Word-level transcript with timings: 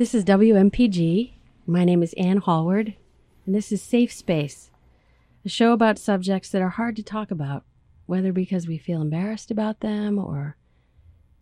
This 0.00 0.14
is 0.14 0.24
WMPG. 0.24 1.34
My 1.66 1.84
name 1.84 2.02
is 2.02 2.14
Ann 2.14 2.38
Hallward, 2.38 2.94
and 3.44 3.54
this 3.54 3.70
is 3.70 3.82
Safe 3.82 4.10
Space, 4.10 4.70
a 5.44 5.50
show 5.50 5.74
about 5.74 5.98
subjects 5.98 6.48
that 6.48 6.62
are 6.62 6.70
hard 6.70 6.96
to 6.96 7.02
talk 7.02 7.30
about, 7.30 7.64
whether 8.06 8.32
because 8.32 8.66
we 8.66 8.78
feel 8.78 9.02
embarrassed 9.02 9.50
about 9.50 9.80
them 9.80 10.18
or 10.18 10.56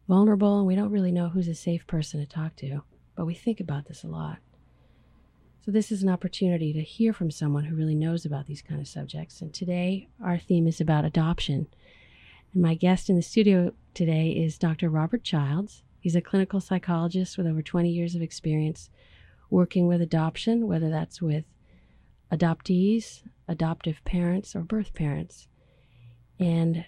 vulnerable 0.08 0.58
and 0.58 0.66
we 0.66 0.74
don't 0.74 0.90
really 0.90 1.12
know 1.12 1.28
who's 1.28 1.46
a 1.46 1.54
safe 1.54 1.86
person 1.86 2.18
to 2.18 2.26
talk 2.26 2.56
to, 2.56 2.82
but 3.14 3.26
we 3.26 3.34
think 3.34 3.60
about 3.60 3.86
this 3.86 4.02
a 4.02 4.08
lot. 4.08 4.38
So, 5.64 5.70
this 5.70 5.92
is 5.92 6.02
an 6.02 6.08
opportunity 6.08 6.72
to 6.72 6.82
hear 6.82 7.12
from 7.12 7.30
someone 7.30 7.66
who 7.66 7.76
really 7.76 7.94
knows 7.94 8.24
about 8.24 8.46
these 8.46 8.60
kind 8.60 8.80
of 8.80 8.88
subjects. 8.88 9.40
And 9.40 9.54
today, 9.54 10.08
our 10.20 10.36
theme 10.36 10.66
is 10.66 10.80
about 10.80 11.04
adoption. 11.04 11.68
And 12.52 12.62
my 12.62 12.74
guest 12.74 13.08
in 13.08 13.14
the 13.14 13.22
studio 13.22 13.72
today 13.94 14.30
is 14.30 14.58
Dr. 14.58 14.88
Robert 14.88 15.22
Childs. 15.22 15.84
He's 16.00 16.16
a 16.16 16.20
clinical 16.20 16.60
psychologist 16.60 17.36
with 17.36 17.46
over 17.46 17.62
20 17.62 17.90
years 17.90 18.14
of 18.14 18.22
experience 18.22 18.90
working 19.50 19.86
with 19.86 20.00
adoption, 20.00 20.66
whether 20.66 20.90
that's 20.90 21.20
with 21.20 21.44
adoptees, 22.30 23.22
adoptive 23.48 24.04
parents, 24.04 24.54
or 24.54 24.60
birth 24.60 24.94
parents. 24.94 25.48
And 26.38 26.84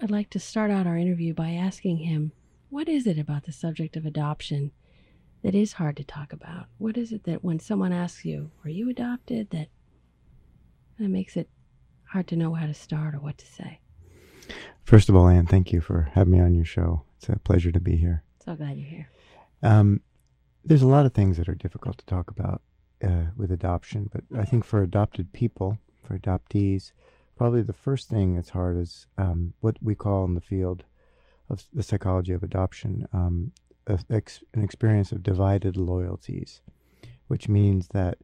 I'd 0.00 0.10
like 0.10 0.30
to 0.30 0.38
start 0.38 0.70
out 0.70 0.86
our 0.86 0.96
interview 0.96 1.34
by 1.34 1.50
asking 1.52 1.98
him 1.98 2.32
what 2.68 2.88
is 2.88 3.06
it 3.06 3.18
about 3.18 3.44
the 3.44 3.52
subject 3.52 3.96
of 3.96 4.04
adoption 4.04 4.72
that 5.42 5.54
is 5.54 5.74
hard 5.74 5.96
to 5.96 6.04
talk 6.04 6.32
about? 6.32 6.66
What 6.78 6.96
is 6.96 7.12
it 7.12 7.24
that 7.24 7.44
when 7.44 7.60
someone 7.60 7.92
asks 7.92 8.24
you, 8.24 8.50
Were 8.62 8.70
you 8.70 8.90
adopted? 8.90 9.50
that 9.50 9.68
that 10.98 11.08
makes 11.08 11.36
it 11.36 11.48
hard 12.08 12.26
to 12.28 12.36
know 12.36 12.54
how 12.54 12.66
to 12.66 12.74
start 12.74 13.14
or 13.14 13.20
what 13.20 13.38
to 13.38 13.46
say? 13.46 13.80
First 14.82 15.08
of 15.08 15.16
all, 15.16 15.28
Ann, 15.28 15.46
thank 15.46 15.72
you 15.72 15.80
for 15.80 16.10
having 16.14 16.32
me 16.32 16.40
on 16.40 16.54
your 16.54 16.64
show. 16.64 17.02
It's 17.18 17.28
a 17.28 17.38
pleasure 17.38 17.72
to 17.72 17.80
be 17.80 17.96
here. 17.96 18.22
So 18.46 18.54
glad 18.54 18.78
you're 18.78 18.88
here. 18.88 19.08
Um, 19.64 20.02
there's 20.64 20.82
a 20.82 20.86
lot 20.86 21.04
of 21.04 21.12
things 21.12 21.36
that 21.36 21.48
are 21.48 21.54
difficult 21.54 21.98
to 21.98 22.06
talk 22.06 22.30
about 22.30 22.62
uh, 23.02 23.26
with 23.36 23.50
adoption, 23.50 24.08
but 24.12 24.22
I 24.38 24.44
think 24.44 24.64
for 24.64 24.82
adopted 24.82 25.32
people, 25.32 25.78
for 26.04 26.16
adoptees, 26.16 26.92
probably 27.36 27.62
the 27.62 27.72
first 27.72 28.08
thing 28.08 28.36
that's 28.36 28.50
hard 28.50 28.76
is 28.78 29.08
um, 29.18 29.54
what 29.60 29.76
we 29.82 29.96
call 29.96 30.24
in 30.24 30.34
the 30.34 30.40
field 30.40 30.84
of 31.50 31.64
the 31.72 31.82
psychology 31.82 32.32
of 32.32 32.44
adoption 32.44 33.08
um, 33.12 33.50
a, 33.88 33.98
ex, 34.10 34.44
an 34.54 34.62
experience 34.62 35.10
of 35.10 35.24
divided 35.24 35.76
loyalties, 35.76 36.60
which 37.26 37.48
means 37.48 37.88
that 37.88 38.18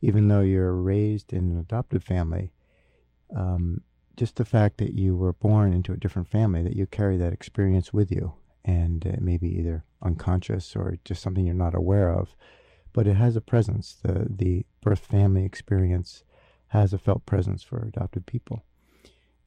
even 0.00 0.28
though 0.28 0.40
you're 0.40 0.74
raised 0.74 1.34
in 1.34 1.50
an 1.50 1.58
adopted 1.58 2.02
family, 2.02 2.50
um, 3.34 3.82
just 4.16 4.36
the 4.36 4.44
fact 4.46 4.78
that 4.78 4.94
you 4.94 5.14
were 5.14 5.34
born 5.34 5.74
into 5.74 5.92
a 5.92 5.98
different 5.98 6.28
family, 6.28 6.62
that 6.62 6.76
you 6.76 6.86
carry 6.86 7.18
that 7.18 7.34
experience 7.34 7.92
with 7.92 8.10
you, 8.10 8.32
and 8.66 9.06
it 9.06 9.22
may 9.22 9.38
be 9.38 9.48
either 9.58 9.84
unconscious 10.02 10.74
or 10.76 10.98
just 11.04 11.22
something 11.22 11.46
you're 11.46 11.54
not 11.54 11.74
aware 11.74 12.10
of, 12.10 12.34
but 12.92 13.06
it 13.06 13.14
has 13.14 13.36
a 13.36 13.40
presence. 13.40 13.96
The 14.02 14.26
the 14.28 14.66
birth 14.82 15.06
family 15.06 15.44
experience 15.44 16.24
has 16.68 16.92
a 16.92 16.98
felt 16.98 17.24
presence 17.24 17.62
for 17.62 17.78
adopted 17.78 18.26
people, 18.26 18.64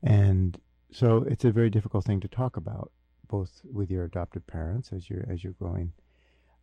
and 0.01 0.59
so 0.91 1.25
it's 1.27 1.45
a 1.45 1.51
very 1.51 1.69
difficult 1.69 2.05
thing 2.05 2.21
to 2.21 2.27
talk 2.27 2.57
about, 2.57 2.91
both 3.27 3.61
with 3.71 3.91
your 3.91 4.05
adopted 4.05 4.47
parents 4.47 4.91
as 4.93 5.09
you're 5.09 5.25
as 5.29 5.43
you're 5.43 5.53
growing 5.53 5.91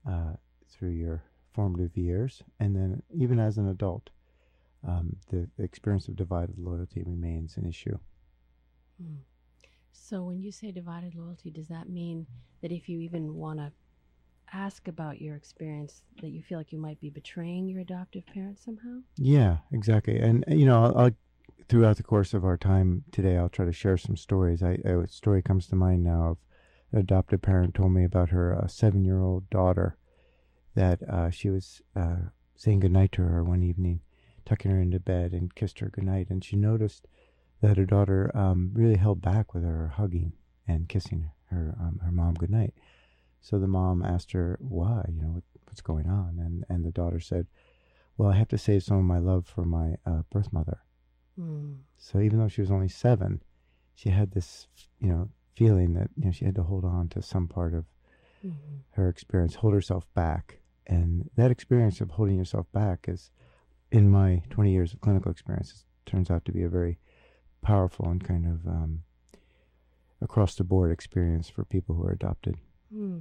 uh, 0.09 0.33
through 0.69 0.91
your 0.91 1.23
formative 1.53 1.97
years, 1.97 2.43
and 2.59 2.75
then 2.75 3.03
even 3.15 3.39
as 3.39 3.59
an 3.59 3.69
adult 3.69 4.11
um, 4.87 5.17
the, 5.31 5.49
the, 5.57 5.65
experience 5.65 6.09
of 6.09 6.17
divided 6.17 6.59
loyalty 6.59 7.03
remains 7.05 7.57
an 7.57 7.67
issue. 7.67 7.99
Hmm. 9.01 9.17
So, 9.99 10.23
when 10.23 10.41
you 10.41 10.53
say 10.53 10.71
divided 10.71 11.15
loyalty, 11.15 11.51
does 11.51 11.69
that 11.69 11.89
mean 11.89 12.27
that 12.63 12.71
if 12.71 12.89
you 12.89 13.01
even 13.01 13.35
want 13.35 13.59
to 13.59 13.73
ask 14.53 14.87
about 14.89 15.21
your 15.21 15.35
experience, 15.35 16.03
that 16.21 16.29
you 16.29 16.43
feel 16.43 16.59
like 16.59 16.73
you 16.73 16.79
might 16.79 17.01
be 17.01 17.11
betraying 17.11 17.67
your 17.69 17.81
adoptive 17.81 18.25
parents 18.27 18.65
somehow? 18.65 19.01
Yeah, 19.17 19.59
exactly. 19.73 20.19
And 20.19 20.45
you 20.49 20.67
know, 20.67 20.85
I'll, 20.85 20.99
I'll, 20.99 21.11
throughout 21.69 21.97
the 21.97 22.03
course 22.03 22.35
of 22.35 22.45
our 22.45 22.57
time 22.57 23.05
today, 23.11 23.37
I'll 23.37 23.49
try 23.49 23.65
to 23.65 23.73
share 23.73 23.97
some 23.97 24.17
stories. 24.17 24.63
I, 24.63 24.79
a 24.85 25.09
story 25.09 25.43
comes 25.43 25.67
to 25.69 25.77
mind 25.77 26.05
now 26.05 26.31
of 26.31 26.39
an 26.93 27.01
adoptive 27.01 27.43
parent 27.43 27.75
told 27.75 27.93
me 27.93 28.05
about 28.05 28.31
her 28.31 28.55
uh, 28.55 28.69
seven-year-old 28.69 29.51
daughter 29.51 29.97
that 30.75 31.03
uh, 31.09 31.31
she 31.31 31.51
was 31.51 31.83
uh, 31.97 32.17
saying 32.55 32.81
goodnight 32.81 33.13
to 33.13 33.23
her 33.23 33.43
one 33.43 33.63
evening 33.63 34.01
tucking 34.45 34.71
her 34.71 34.81
into 34.81 35.01
bed 35.01 35.33
and 35.33 35.55
kissed 35.55 35.81
her 35.81 35.89
goodnight. 35.89 36.31
And 36.31 36.45
she 36.45 36.55
noticed 36.55 37.09
that 37.67 37.77
her 37.77 37.85
daughter 37.85 38.31
um, 38.35 38.71
really 38.75 38.97
held 38.97 39.21
back 39.21 39.53
with 39.53 39.65
her 39.65 39.93
hugging 39.97 40.33
and 40.69 40.89
kissing 40.89 41.31
her 41.51 41.75
um, 41.81 42.01
her 42.05 42.13
mom 42.13 42.35
goodnight. 42.35 42.75
So 43.41 43.59
the 43.59 43.67
mom 43.67 44.03
asked 44.03 44.33
her 44.33 44.57
why, 44.61 45.05
you 45.09 45.23
know, 45.23 45.29
what, 45.29 45.45
what's 45.67 45.81
going 45.81 46.09
on, 46.09 46.39
and 46.39 46.65
and 46.69 46.85
the 46.85 46.93
daughter 46.93 47.21
said, 47.21 47.47
"Well, 48.17 48.31
I 48.31 48.37
have 48.37 48.49
to 48.49 48.59
save 48.59 48.85
some 48.85 48.99
of 48.99 49.05
my 49.05 49.19
love 49.19 49.47
for 49.47 49.65
my 49.65 49.97
uh, 50.07 50.23
birth 50.31 50.53
mother." 50.53 50.79
Mm. 51.39 51.79
So 51.97 52.21
even 52.21 52.39
though 52.39 52.49
she 52.49 52.61
was 52.61 52.71
only 52.71 52.89
seven, 52.89 53.43
she 53.95 54.11
had 54.11 54.31
this, 54.31 54.69
you 55.01 55.09
know, 55.09 55.29
feeling 55.55 55.95
that 55.95 56.11
you 56.17 56.27
know 56.27 56.33
she 56.33 56.45
had 56.45 56.55
to 56.55 56.63
hold 56.63 56.85
on 56.85 57.09
to 57.09 57.23
some 57.23 57.49
part 57.49 57.75
of 57.75 57.85
mm-hmm. 58.45 58.77
her 58.91 59.09
experience, 59.09 59.57
hold 59.57 59.75
herself 59.75 60.07
back, 60.15 60.61
and 60.87 61.31
that 61.37 61.51
experience 61.51 62.01
of 62.01 62.13
holding 62.13 62.37
yourself 62.37 62.67
back 62.73 63.07
is 63.09 63.31
in 63.91 64.11
my 64.11 64.43
20 64.51 64.73
years 64.73 64.93
of 64.93 65.01
clinical 65.01 65.31
experience, 65.31 65.85
it 66.05 66.11
turns 66.11 66.31
out 66.31 66.45
to 66.45 66.53
be 66.53 66.63
a 66.63 66.69
very 66.69 66.99
powerful 67.67 68.09
and 68.09 68.23
kind 68.23 68.47
of 68.47 68.65
um, 68.69 69.03
across 70.23 70.55
the 70.55 70.63
board 70.63 70.93
experience 70.93 71.49
for 71.49 71.65
people 71.65 71.97
who 71.97 72.05
are 72.05 72.13
adopted. 72.13 72.57
Hmm. 72.93 73.19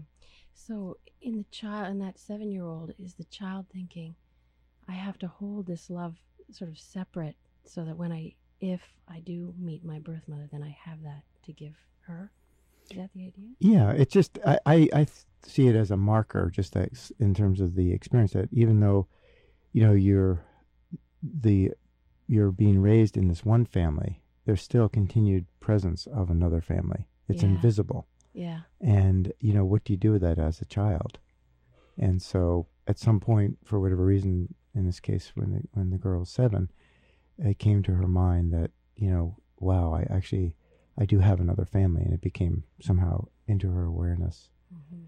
So, 0.53 0.97
in 1.19 1.37
the 1.37 1.45
child, 1.49 1.89
in 1.89 1.99
that 1.99 2.19
seven 2.19 2.51
year 2.51 2.63
old, 2.63 2.93
is 2.99 3.15
the 3.15 3.23
child 3.23 3.65
thinking, 3.73 4.13
I 4.87 4.91
have 4.91 5.17
to 5.19 5.27
hold 5.27 5.65
this 5.65 5.89
love 5.89 6.15
sort 6.51 6.69
of 6.69 6.77
separate 6.77 7.35
so 7.65 7.83
that 7.85 7.97
when 7.97 8.11
I, 8.11 8.35
if 8.61 8.81
I 9.07 9.19
do 9.19 9.55
meet 9.59 9.83
my 9.83 9.97
birth 9.97 10.27
mother, 10.27 10.47
then 10.51 10.61
I 10.61 10.77
have 10.85 11.01
that 11.01 11.23
to 11.45 11.51
give 11.51 11.73
her? 12.01 12.31
Is 12.91 12.97
that 12.97 13.09
the 13.15 13.21
idea? 13.21 13.49
Yeah, 13.59 13.91
it's 13.93 14.13
just, 14.13 14.37
I, 14.45 14.59
I, 14.67 14.89
I 14.93 15.07
see 15.43 15.67
it 15.67 15.75
as 15.75 15.89
a 15.89 15.97
marker, 15.97 16.51
just 16.53 16.73
that 16.73 16.91
in 17.19 17.33
terms 17.33 17.61
of 17.61 17.73
the 17.73 17.91
experience 17.91 18.33
that 18.33 18.49
even 18.51 18.79
though, 18.79 19.07
you 19.73 19.83
know, 19.83 19.93
you're 19.93 20.45
the 21.23 21.71
you're 22.27 22.51
being 22.51 22.79
raised 22.79 23.17
in 23.17 23.27
this 23.27 23.43
one 23.43 23.65
family, 23.65 24.21
there's 24.45 24.61
still 24.61 24.87
continued 24.87 25.45
presence 25.59 26.07
of 26.07 26.29
another 26.29 26.61
family. 26.61 27.07
It's 27.27 27.43
yeah. 27.43 27.49
invisible. 27.49 28.07
Yeah. 28.33 28.59
And 28.81 29.33
you 29.39 29.53
know, 29.53 29.65
what 29.65 29.83
do 29.83 29.93
you 29.93 29.97
do 29.97 30.11
with 30.11 30.21
that 30.21 30.39
as 30.39 30.61
a 30.61 30.65
child? 30.65 31.19
And 31.97 32.21
so 32.21 32.67
at 32.87 32.99
some 32.99 33.19
point, 33.19 33.57
for 33.63 33.79
whatever 33.79 34.05
reason, 34.05 34.53
in 34.73 34.85
this 34.85 34.99
case 34.99 35.31
when 35.35 35.51
the 35.51 35.61
when 35.73 35.89
the 35.89 35.97
girl 35.97 36.19
was 36.19 36.29
seven, 36.29 36.69
it 37.37 37.59
came 37.59 37.81
to 37.83 37.93
her 37.93 38.07
mind 38.07 38.53
that, 38.53 38.71
you 38.95 39.09
know, 39.09 39.37
wow, 39.59 39.93
I 39.93 40.13
actually 40.13 40.55
I 40.97 41.05
do 41.05 41.19
have 41.19 41.39
another 41.39 41.65
family 41.65 42.03
and 42.03 42.13
it 42.13 42.21
became 42.21 42.63
somehow 42.81 43.25
into 43.47 43.69
her 43.71 43.85
awareness. 43.85 44.49
Mm-hmm. 44.73 45.05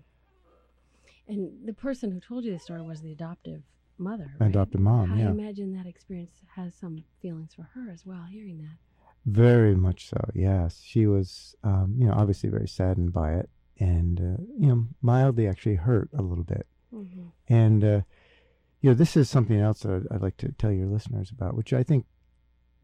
And 1.29 1.51
the 1.65 1.73
person 1.73 2.11
who 2.11 2.19
told 2.19 2.45
you 2.45 2.53
the 2.53 2.59
story 2.59 2.81
was 2.81 3.01
the 3.01 3.11
adoptive 3.11 3.61
mother. 3.97 4.31
Right? 4.39 4.49
Adopted 4.49 4.79
mom, 4.79 5.13
I 5.13 5.19
yeah. 5.19 5.29
imagine 5.29 5.75
that 5.75 5.85
experience 5.85 6.31
has 6.55 6.73
some 6.75 7.03
feelings 7.21 7.53
for 7.53 7.63
her 7.73 7.91
as 7.91 8.05
well, 8.05 8.23
hearing 8.29 8.59
that. 8.59 8.77
Very 9.27 9.75
much 9.75 10.07
so, 10.07 10.17
yes. 10.33 10.81
She 10.85 11.05
was, 11.05 11.53
um, 11.61 11.95
you 11.99 12.07
know, 12.07 12.13
obviously 12.13 12.49
very 12.49 12.67
saddened 12.67 13.11
by 13.11 13.33
it 13.33 13.49
and, 13.77 14.19
uh, 14.19 14.41
you 14.57 14.67
know, 14.67 14.87
mildly 15.01 15.47
actually 15.47 15.75
hurt 15.75 16.09
a 16.17 16.21
little 16.21 16.45
bit. 16.45 16.65
Mm-hmm. 16.95 17.27
And, 17.49 17.83
uh, 17.83 18.01
you 18.79 18.89
know, 18.89 18.93
this 18.93 19.17
is 19.17 19.29
something 19.29 19.59
else 19.59 19.81
that 19.81 20.07
I'd 20.09 20.21
like 20.21 20.37
to 20.37 20.53
tell 20.53 20.71
your 20.71 20.87
listeners 20.87 21.29
about, 21.29 21.55
which 21.55 21.73
I 21.73 21.83
think 21.83 22.05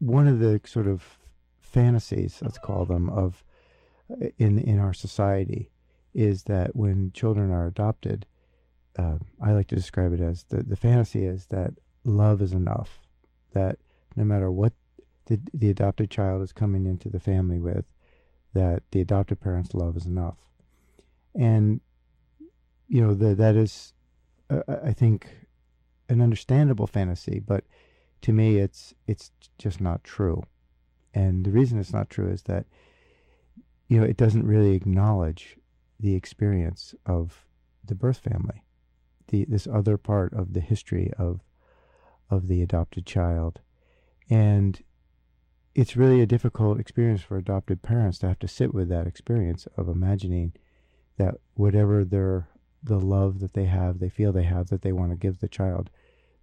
one 0.00 0.28
of 0.28 0.38
the 0.38 0.60
sort 0.66 0.86
of 0.86 1.18
fantasies, 1.62 2.40
let's 2.42 2.58
call 2.58 2.84
them, 2.84 3.08
of 3.08 3.42
uh, 4.10 4.26
in 4.36 4.58
in 4.58 4.78
our 4.78 4.92
society 4.92 5.70
is 6.12 6.42
that 6.44 6.76
when 6.76 7.10
children 7.12 7.50
are 7.50 7.66
adopted, 7.66 8.26
uh, 8.98 9.16
I 9.40 9.52
like 9.52 9.68
to 9.68 9.76
describe 9.76 10.12
it 10.12 10.20
as 10.20 10.44
the, 10.44 10.62
the 10.62 10.76
fantasy 10.76 11.24
is 11.24 11.46
that 11.46 11.72
love 12.04 12.42
is 12.42 12.52
enough, 12.52 13.00
that 13.54 13.78
no 14.14 14.24
matter 14.24 14.50
what 14.50 14.74
the, 15.26 15.40
the 15.52 15.70
adopted 15.70 16.10
child 16.10 16.42
is 16.42 16.52
coming 16.52 16.86
into 16.86 17.08
the 17.08 17.20
family 17.20 17.58
with, 17.58 17.84
that 18.52 18.82
the 18.90 19.00
adopted 19.00 19.40
parent's 19.40 19.74
love 19.74 19.96
is 19.96 20.06
enough. 20.06 20.38
And, 21.34 21.80
you 22.88 23.00
know, 23.00 23.14
the, 23.14 23.34
that 23.34 23.56
is, 23.56 23.92
uh, 24.50 24.62
I 24.84 24.92
think, 24.92 25.28
an 26.08 26.20
understandable 26.20 26.86
fantasy, 26.86 27.40
but 27.40 27.64
to 28.22 28.32
me, 28.32 28.58
it's 28.58 28.94
it's 29.06 29.30
just 29.58 29.80
not 29.80 30.04
true. 30.04 30.42
And 31.12 31.44
the 31.44 31.50
reason 31.50 31.78
it's 31.78 31.92
not 31.92 32.10
true 32.10 32.28
is 32.28 32.42
that, 32.42 32.66
you 33.88 33.98
know, 33.98 34.06
it 34.06 34.16
doesn't 34.16 34.46
really 34.46 34.74
acknowledge 34.74 35.56
the 35.98 36.14
experience 36.14 36.94
of 37.06 37.46
the 37.84 37.94
birth 37.94 38.18
family 38.18 38.62
the 39.28 39.44
this 39.46 39.66
other 39.66 39.96
part 39.96 40.32
of 40.32 40.52
the 40.52 40.60
history 40.60 41.10
of 41.18 41.40
of 42.30 42.48
the 42.48 42.62
adopted 42.62 43.06
child 43.06 43.60
and 44.30 44.82
it's 45.74 45.96
really 45.96 46.20
a 46.20 46.26
difficult 46.26 46.78
experience 46.78 47.22
for 47.22 47.36
adopted 47.36 47.82
parents 47.82 48.18
to 48.18 48.28
have 48.28 48.38
to 48.38 48.48
sit 48.48 48.72
with 48.72 48.88
that 48.88 49.06
experience 49.06 49.66
of 49.76 49.88
imagining 49.88 50.52
that 51.18 51.34
whatever 51.54 52.04
their 52.04 52.48
the 52.82 53.00
love 53.00 53.40
that 53.40 53.54
they 53.54 53.64
have, 53.64 53.98
they 53.98 54.10
feel 54.10 54.30
they 54.30 54.42
have, 54.44 54.68
that 54.68 54.82
they 54.82 54.92
want 54.92 55.10
to 55.10 55.16
give 55.16 55.40
the 55.40 55.48
child, 55.48 55.90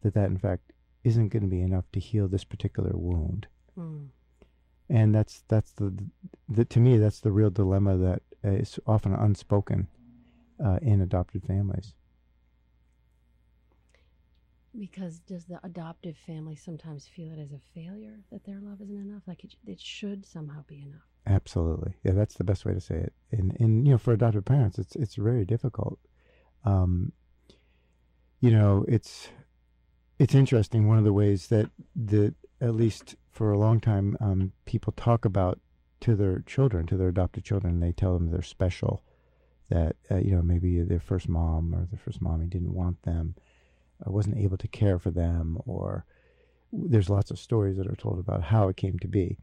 that 0.01 0.13
that 0.15 0.25
in 0.25 0.37
fact 0.37 0.73
isn't 1.03 1.29
going 1.29 1.43
to 1.43 1.49
be 1.49 1.61
enough 1.61 1.85
to 1.91 1.99
heal 1.99 2.27
this 2.27 2.43
particular 2.43 2.91
wound. 2.93 3.47
Mm. 3.77 4.07
And 4.89 5.15
that's 5.15 5.43
that's 5.47 5.71
the, 5.71 5.95
the 6.49 6.65
to 6.65 6.79
me 6.79 6.97
that's 6.97 7.19
the 7.19 7.31
real 7.31 7.49
dilemma 7.49 7.97
that 7.97 8.21
is 8.43 8.79
often 8.85 9.13
unspoken 9.13 9.87
uh, 10.63 10.79
in 10.81 10.99
adopted 10.99 11.43
families. 11.43 11.93
Because 14.77 15.19
does 15.19 15.45
the 15.45 15.59
adoptive 15.63 16.15
family 16.15 16.55
sometimes 16.55 17.07
feel 17.07 17.31
it 17.31 17.39
as 17.39 17.51
a 17.51 17.59
failure 17.75 18.19
that 18.31 18.45
their 18.45 18.59
love 18.61 18.81
isn't 18.81 18.95
enough? 18.95 19.23
Like 19.27 19.43
it, 19.43 19.55
it 19.65 19.79
should 19.79 20.25
somehow 20.25 20.63
be 20.67 20.81
enough. 20.81 21.01
Absolutely, 21.27 21.95
yeah, 22.03 22.13
that's 22.13 22.35
the 22.35 22.43
best 22.43 22.65
way 22.65 22.73
to 22.73 22.81
say 22.81 22.95
it. 22.95 23.13
And 23.31 23.55
and 23.59 23.85
you 23.85 23.93
know, 23.93 23.97
for 23.97 24.13
adoptive 24.13 24.45
parents, 24.45 24.79
it's 24.79 24.95
it's 24.95 25.15
very 25.15 25.45
difficult. 25.45 25.99
Um, 26.63 27.11
you 28.39 28.51
know, 28.51 28.85
it's 28.87 29.29
it's 30.19 30.35
interesting. 30.35 30.87
One 30.87 30.97
of 30.97 31.03
the 31.03 31.13
ways 31.13 31.47
that 31.47 31.69
the 31.95 32.33
at 32.61 32.75
least 32.75 33.15
for 33.29 33.51
a 33.51 33.57
long 33.57 33.79
time, 33.79 34.15
um, 34.19 34.51
people 34.65 34.93
talk 34.93 35.25
about 35.25 35.59
to 36.01 36.15
their 36.15 36.39
children, 36.39 36.85
to 36.87 36.97
their 36.97 37.09
adopted 37.09 37.43
children, 37.43 37.79
they 37.79 37.91
tell 37.91 38.13
them 38.13 38.31
they're 38.31 38.41
special. 38.41 39.03
That 39.69 39.95
uh, 40.09 40.17
you 40.17 40.31
know, 40.31 40.41
maybe 40.41 40.81
their 40.81 40.99
first 40.99 41.29
mom 41.29 41.73
or 41.73 41.85
their 41.85 41.99
first 41.99 42.21
mommy 42.21 42.45
didn't 42.45 42.73
want 42.73 43.01
them 43.03 43.35
I 44.05 44.09
wasn't 44.09 44.37
able 44.37 44.57
to 44.57 44.67
care 44.67 44.99
for 44.99 45.11
them, 45.11 45.59
or 45.65 46.05
there's 46.71 47.09
lots 47.09 47.31
of 47.31 47.39
stories 47.39 47.77
that 47.77 47.87
are 47.87 47.95
told 47.95 48.19
about 48.19 48.43
how 48.43 48.67
it 48.67 48.77
came 48.77 48.97
to 48.99 49.07
be. 49.07 49.37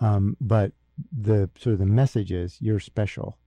Um, 0.00 0.36
but 0.40 0.72
the 1.12 1.48
sort 1.58 1.74
of 1.74 1.78
the 1.78 1.86
message 1.86 2.32
is 2.32 2.58
you're 2.60 2.80
special, 2.80 3.38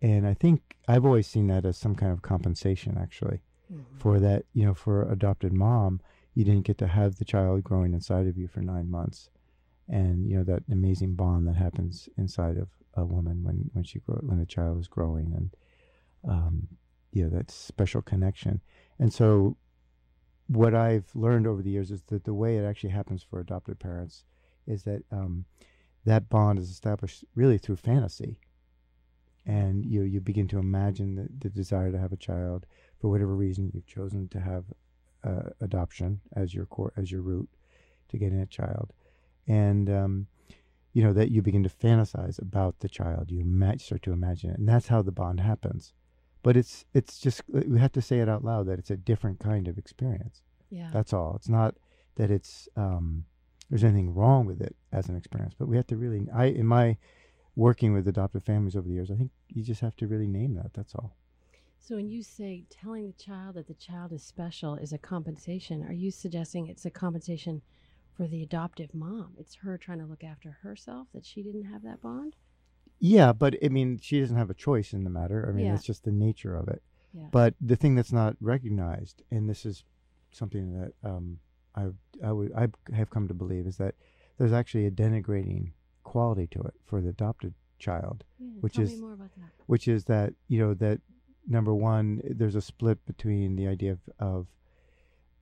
and 0.00 0.26
I 0.26 0.34
think 0.34 0.76
I've 0.88 1.04
always 1.04 1.26
seen 1.26 1.46
that 1.48 1.64
as 1.64 1.76
some 1.76 1.94
kind 1.94 2.12
of 2.12 2.22
compensation, 2.22 2.96
actually, 2.98 3.40
mm-hmm. 3.72 3.98
for 3.98 4.18
that. 4.20 4.44
You 4.52 4.66
know, 4.66 4.74
for 4.74 5.10
adopted 5.10 5.52
mom, 5.52 6.00
you 6.34 6.44
didn't 6.44 6.66
get 6.66 6.78
to 6.78 6.86
have 6.86 7.16
the 7.16 7.24
child 7.24 7.64
growing 7.64 7.92
inside 7.92 8.26
of 8.26 8.36
you 8.36 8.48
for 8.48 8.60
nine 8.60 8.90
months, 8.90 9.30
and 9.88 10.28
you 10.28 10.36
know 10.36 10.44
that 10.44 10.62
amazing 10.70 11.14
bond 11.14 11.46
that 11.48 11.56
happens 11.56 12.08
inside 12.16 12.56
of 12.56 12.68
a 12.94 13.04
woman 13.04 13.42
when 13.42 13.70
when 13.72 13.84
she 13.84 13.98
grow 14.00 14.16
when 14.22 14.38
the 14.38 14.46
child 14.46 14.78
is 14.78 14.88
growing, 14.88 15.32
and 15.34 15.50
um, 16.28 16.68
you 17.12 17.24
know 17.24 17.30
that 17.30 17.50
special 17.50 18.02
connection. 18.02 18.60
And 18.98 19.12
so 19.12 19.56
what 20.48 20.74
I've 20.74 21.10
learned 21.14 21.46
over 21.46 21.62
the 21.62 21.70
years 21.70 21.90
is 21.90 22.02
that 22.08 22.24
the 22.24 22.34
way 22.34 22.56
it 22.56 22.64
actually 22.64 22.90
happens 22.90 23.22
for 23.22 23.40
adopted 23.40 23.78
parents 23.78 24.24
is 24.66 24.84
that 24.84 25.02
um, 25.10 25.44
that 26.04 26.28
bond 26.28 26.58
is 26.58 26.70
established 26.70 27.24
really 27.34 27.58
through 27.58 27.76
fantasy, 27.76 28.38
and 29.44 29.84
you 29.84 30.02
you 30.02 30.20
begin 30.20 30.48
to 30.48 30.58
imagine 30.58 31.14
the, 31.16 31.28
the 31.40 31.50
desire 31.50 31.90
to 31.90 31.98
have 31.98 32.12
a 32.12 32.16
child. 32.16 32.66
For 33.00 33.10
whatever 33.10 33.34
reason 33.34 33.70
you've 33.74 33.86
chosen 33.86 34.28
to 34.28 34.40
have 34.40 34.64
uh, 35.24 35.50
adoption 35.60 36.20
as 36.34 36.54
your 36.54 36.66
core 36.66 36.92
as 36.96 37.10
your 37.10 37.22
route 37.22 37.48
to 38.08 38.18
getting 38.18 38.40
a 38.40 38.46
child, 38.46 38.92
and 39.48 39.90
um, 39.90 40.26
you 40.92 41.02
know 41.02 41.12
that 41.12 41.30
you 41.30 41.42
begin 41.42 41.64
to 41.64 41.68
fantasize 41.68 42.40
about 42.40 42.80
the 42.80 42.88
child. 42.88 43.30
You 43.30 43.44
start 43.78 44.02
to 44.02 44.12
imagine 44.12 44.50
it, 44.50 44.58
and 44.58 44.68
that's 44.68 44.88
how 44.88 45.02
the 45.02 45.12
bond 45.12 45.40
happens 45.40 45.92
but 46.46 46.56
it's 46.56 46.84
it's 46.94 47.18
just 47.18 47.42
uh, 47.52 47.62
we 47.66 47.80
have 47.80 47.90
to 47.90 48.00
say 48.00 48.20
it 48.20 48.28
out 48.28 48.44
loud 48.44 48.68
that 48.68 48.78
it's 48.78 48.92
a 48.92 48.96
different 48.96 49.40
kind 49.40 49.66
of 49.66 49.76
experience. 49.78 50.42
Yeah, 50.70 50.90
that's 50.92 51.12
all. 51.12 51.34
It's 51.34 51.48
not 51.48 51.74
that 52.14 52.30
it's 52.30 52.68
um, 52.76 53.24
there's 53.68 53.82
anything 53.82 54.14
wrong 54.14 54.46
with 54.46 54.62
it 54.62 54.76
as 54.92 55.08
an 55.08 55.16
experience, 55.16 55.54
but 55.58 55.66
we 55.66 55.74
have 55.74 55.88
to 55.88 55.96
really. 55.96 56.28
I 56.32 56.44
in 56.44 56.64
my 56.64 56.98
working 57.56 57.92
with 57.92 58.06
adoptive 58.06 58.44
families 58.44 58.76
over 58.76 58.86
the 58.86 58.94
years, 58.94 59.10
I 59.10 59.16
think 59.16 59.32
you 59.48 59.64
just 59.64 59.80
have 59.80 59.96
to 59.96 60.06
really 60.06 60.28
name 60.28 60.54
that. 60.54 60.72
That's 60.72 60.94
all. 60.94 61.16
So 61.80 61.96
when 61.96 62.08
you 62.08 62.22
say 62.22 62.62
telling 62.70 63.08
the 63.08 63.24
child 63.24 63.56
that 63.56 63.66
the 63.66 63.74
child 63.74 64.12
is 64.12 64.22
special 64.22 64.76
is 64.76 64.92
a 64.92 64.98
compensation, 64.98 65.82
are 65.82 65.92
you 65.92 66.12
suggesting 66.12 66.68
it's 66.68 66.86
a 66.86 66.90
compensation 66.90 67.60
for 68.16 68.28
the 68.28 68.44
adoptive 68.44 68.94
mom? 68.94 69.32
It's 69.36 69.56
her 69.56 69.76
trying 69.76 69.98
to 69.98 70.06
look 70.06 70.22
after 70.22 70.58
herself 70.62 71.08
that 71.12 71.26
she 71.26 71.42
didn't 71.42 71.64
have 71.64 71.82
that 71.82 72.00
bond? 72.00 72.36
Yeah, 72.98 73.32
but 73.32 73.56
I 73.62 73.68
mean, 73.68 73.98
she 74.00 74.20
doesn't 74.20 74.36
have 74.36 74.50
a 74.50 74.54
choice 74.54 74.92
in 74.92 75.04
the 75.04 75.10
matter. 75.10 75.46
I 75.48 75.52
mean, 75.52 75.66
yeah. 75.66 75.74
it's 75.74 75.84
just 75.84 76.04
the 76.04 76.12
nature 76.12 76.56
of 76.56 76.68
it. 76.68 76.82
Yeah. 77.12 77.26
But 77.30 77.54
the 77.60 77.76
thing 77.76 77.94
that's 77.94 78.12
not 78.12 78.36
recognized, 78.40 79.22
and 79.30 79.48
this 79.48 79.66
is 79.66 79.84
something 80.32 80.72
that 80.80 80.92
um, 81.08 81.38
I 81.74 81.88
I 82.24 82.32
would 82.32 82.52
I 82.54 82.68
have 82.94 83.10
come 83.10 83.28
to 83.28 83.34
believe, 83.34 83.66
is 83.66 83.76
that 83.78 83.94
there's 84.38 84.52
actually 84.52 84.86
a 84.86 84.90
denigrating 84.90 85.72
quality 86.04 86.46
to 86.48 86.60
it 86.62 86.74
for 86.84 87.00
the 87.00 87.10
adopted 87.10 87.54
child, 87.78 88.24
yeah, 88.38 88.48
which 88.60 88.78
is 88.78 88.98
more 89.00 89.12
about 89.12 89.30
that. 89.36 89.50
which 89.66 89.88
is 89.88 90.04
that 90.04 90.32
you 90.48 90.58
know 90.58 90.74
that 90.74 91.00
number 91.46 91.74
one, 91.74 92.22
there's 92.24 92.56
a 92.56 92.62
split 92.62 93.04
between 93.06 93.56
the 93.56 93.66
idea 93.66 93.92
of, 93.92 94.00
of 94.18 94.46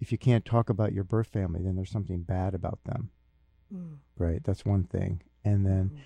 if 0.00 0.12
you 0.12 0.18
can't 0.18 0.44
talk 0.44 0.68
about 0.68 0.92
your 0.92 1.04
birth 1.04 1.28
family, 1.28 1.62
then 1.62 1.76
there's 1.76 1.90
something 1.90 2.22
bad 2.22 2.54
about 2.54 2.78
them, 2.84 3.10
mm. 3.74 3.96
right? 4.18 4.42
That's 4.42 4.64
one 4.64 4.84
thing, 4.84 5.22
and 5.44 5.64
then. 5.64 5.92
Mm 5.94 5.98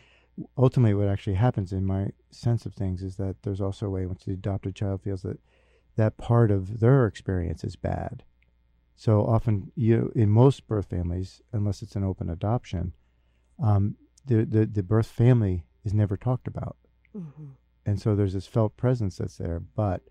ultimately 0.56 0.94
what 0.94 1.08
actually 1.08 1.34
happens 1.34 1.72
in 1.72 1.84
my 1.84 2.10
sense 2.30 2.66
of 2.66 2.74
things 2.74 3.02
is 3.02 3.16
that 3.16 3.42
there's 3.42 3.60
also 3.60 3.86
a 3.86 3.90
way 3.90 4.02
in 4.02 4.08
which 4.08 4.24
the 4.24 4.32
adopted 4.32 4.74
child 4.74 5.02
feels 5.02 5.22
that 5.22 5.38
that 5.96 6.16
part 6.16 6.50
of 6.50 6.80
their 6.80 7.06
experience 7.06 7.64
is 7.64 7.74
bad. 7.76 8.22
So 8.94 9.24
often, 9.24 9.72
you 9.74 10.12
in 10.14 10.30
most 10.30 10.66
birth 10.66 10.86
families, 10.90 11.40
unless 11.52 11.82
it's 11.82 11.96
an 11.96 12.04
open 12.04 12.30
adoption, 12.30 12.94
um, 13.62 13.96
the, 14.26 14.44
the 14.44 14.66
the 14.66 14.82
birth 14.82 15.06
family 15.06 15.64
is 15.84 15.94
never 15.94 16.16
talked 16.16 16.48
about, 16.48 16.76
mm-hmm. 17.16 17.50
and 17.86 18.00
so 18.00 18.16
there's 18.16 18.32
this 18.32 18.46
felt 18.46 18.76
presence 18.76 19.18
that's 19.18 19.38
there, 19.38 19.60
but 19.60 20.02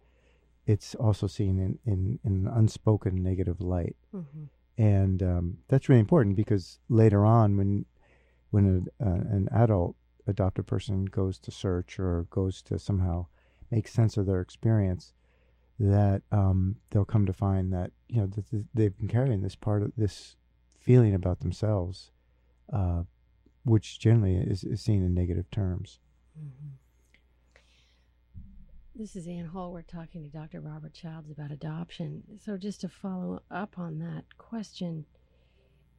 it's 0.66 0.96
also 0.96 1.28
seen 1.28 1.60
in 1.60 1.80
in, 1.86 2.20
in 2.24 2.48
an 2.48 2.54
unspoken 2.54 3.22
negative 3.22 3.60
light, 3.60 3.98
mm-hmm. 4.16 4.46
and 4.82 5.22
um, 5.22 5.58
that's 5.68 5.90
really 5.90 6.00
important 6.00 6.38
because 6.38 6.80
later 6.88 7.26
on, 7.26 7.58
when 7.58 7.86
when 8.52 8.88
a, 9.02 9.06
uh, 9.06 9.10
an 9.10 9.50
adult 9.52 9.98
adopted 10.28 10.68
person 10.68 11.06
goes 11.06 11.40
to 11.40 11.52
search 11.52 12.00
or 12.00 12.28
goes 12.30 12.62
to 12.64 12.80
somehow 12.80 13.28
make 13.72 13.88
sense 13.88 14.18
of 14.18 14.26
their 14.26 14.42
experience, 14.42 15.14
that 15.80 16.22
um, 16.32 16.78
they'll 16.90 17.06
come 17.06 17.26
to 17.26 17.34
find 17.34 17.72
that 17.74 17.92
you 18.08 18.22
know 18.22 18.28
that 18.28 18.46
they've 18.74 18.98
been 18.98 19.08
carrying 19.08 19.42
this 19.42 19.56
part 19.56 19.84
of 19.84 19.92
this 19.96 20.36
feeling 20.80 21.14
about 21.14 21.42
themselves, 21.42 22.12
uh, 22.72 23.04
which 23.66 24.00
generally 24.00 24.36
is, 24.36 24.64
is, 24.64 24.82
seen 24.82 25.04
in 25.04 25.14
negative 25.14 25.50
terms. 25.52 26.00
Mm-hmm. 26.40 26.70
This 28.96 29.16
is 29.16 29.28
Ann 29.28 29.46
Hall. 29.46 29.74
We're 29.74 29.84
talking 29.84 30.24
to 30.24 30.30
Dr. 30.30 30.60
Robert 30.60 30.94
Childs 30.94 31.30
about 31.30 31.52
adoption. 31.52 32.24
So, 32.44 32.58
just 32.58 32.82
to 32.82 32.90
follow 32.90 33.44
up 33.52 33.78
on 33.78 34.00
that 34.00 34.24
question, 34.40 35.06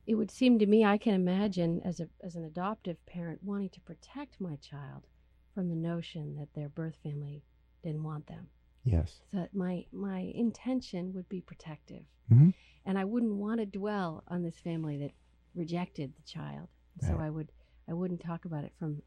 it 0.08 0.14
would 0.14 0.30
seem 0.30 0.58
to 0.58 0.66
me 0.66 0.86
I 0.86 0.96
can 0.96 1.12
imagine 1.12 1.82
as 1.84 2.00
a 2.00 2.08
as 2.24 2.34
an 2.34 2.44
adoptive 2.44 2.96
parent 3.04 3.42
wanting 3.42 3.68
to 3.68 3.80
protect 3.82 4.40
my 4.40 4.56
child 4.56 5.06
from 5.54 5.68
the 5.68 5.76
notion 5.76 6.34
that 6.36 6.54
their 6.54 6.70
birth 6.70 6.96
family 7.02 7.44
didn't 7.84 8.02
want 8.02 8.26
them. 8.26 8.48
Yes. 8.84 9.20
So 9.30 9.46
my 9.52 9.84
my 9.92 10.20
intention 10.34 11.12
would 11.12 11.28
be 11.28 11.42
protective, 11.42 12.04
mm-hmm. 12.32 12.50
and 12.86 12.98
I 12.98 13.04
wouldn't 13.04 13.34
want 13.34 13.60
to 13.60 13.66
dwell 13.66 14.24
on 14.28 14.42
this 14.42 14.58
family 14.58 14.96
that 14.96 15.12
rejected 15.54 16.14
the 16.16 16.22
child. 16.22 16.68
Right. 17.02 17.10
So 17.10 17.18
I 17.18 17.28
would 17.28 17.52
I 17.86 17.92
wouldn't 17.92 18.22
talk 18.22 18.46
about 18.46 18.64
it 18.64 18.72
from 18.78 19.02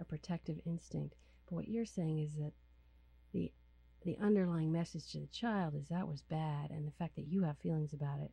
a 0.00 0.04
protective 0.06 0.58
instinct. 0.64 1.14
But 1.44 1.56
what 1.56 1.68
you're 1.68 1.84
saying 1.84 2.20
is 2.20 2.34
that 2.36 2.52
the 3.34 3.52
the 4.02 4.16
underlying 4.22 4.72
message 4.72 5.12
to 5.12 5.20
the 5.20 5.26
child 5.26 5.74
is 5.74 5.88
that 5.88 6.08
was 6.08 6.22
bad, 6.22 6.70
and 6.70 6.88
the 6.88 6.92
fact 6.98 7.16
that 7.16 7.28
you 7.28 7.42
have 7.42 7.58
feelings 7.58 7.92
about 7.92 8.20
it 8.20 8.30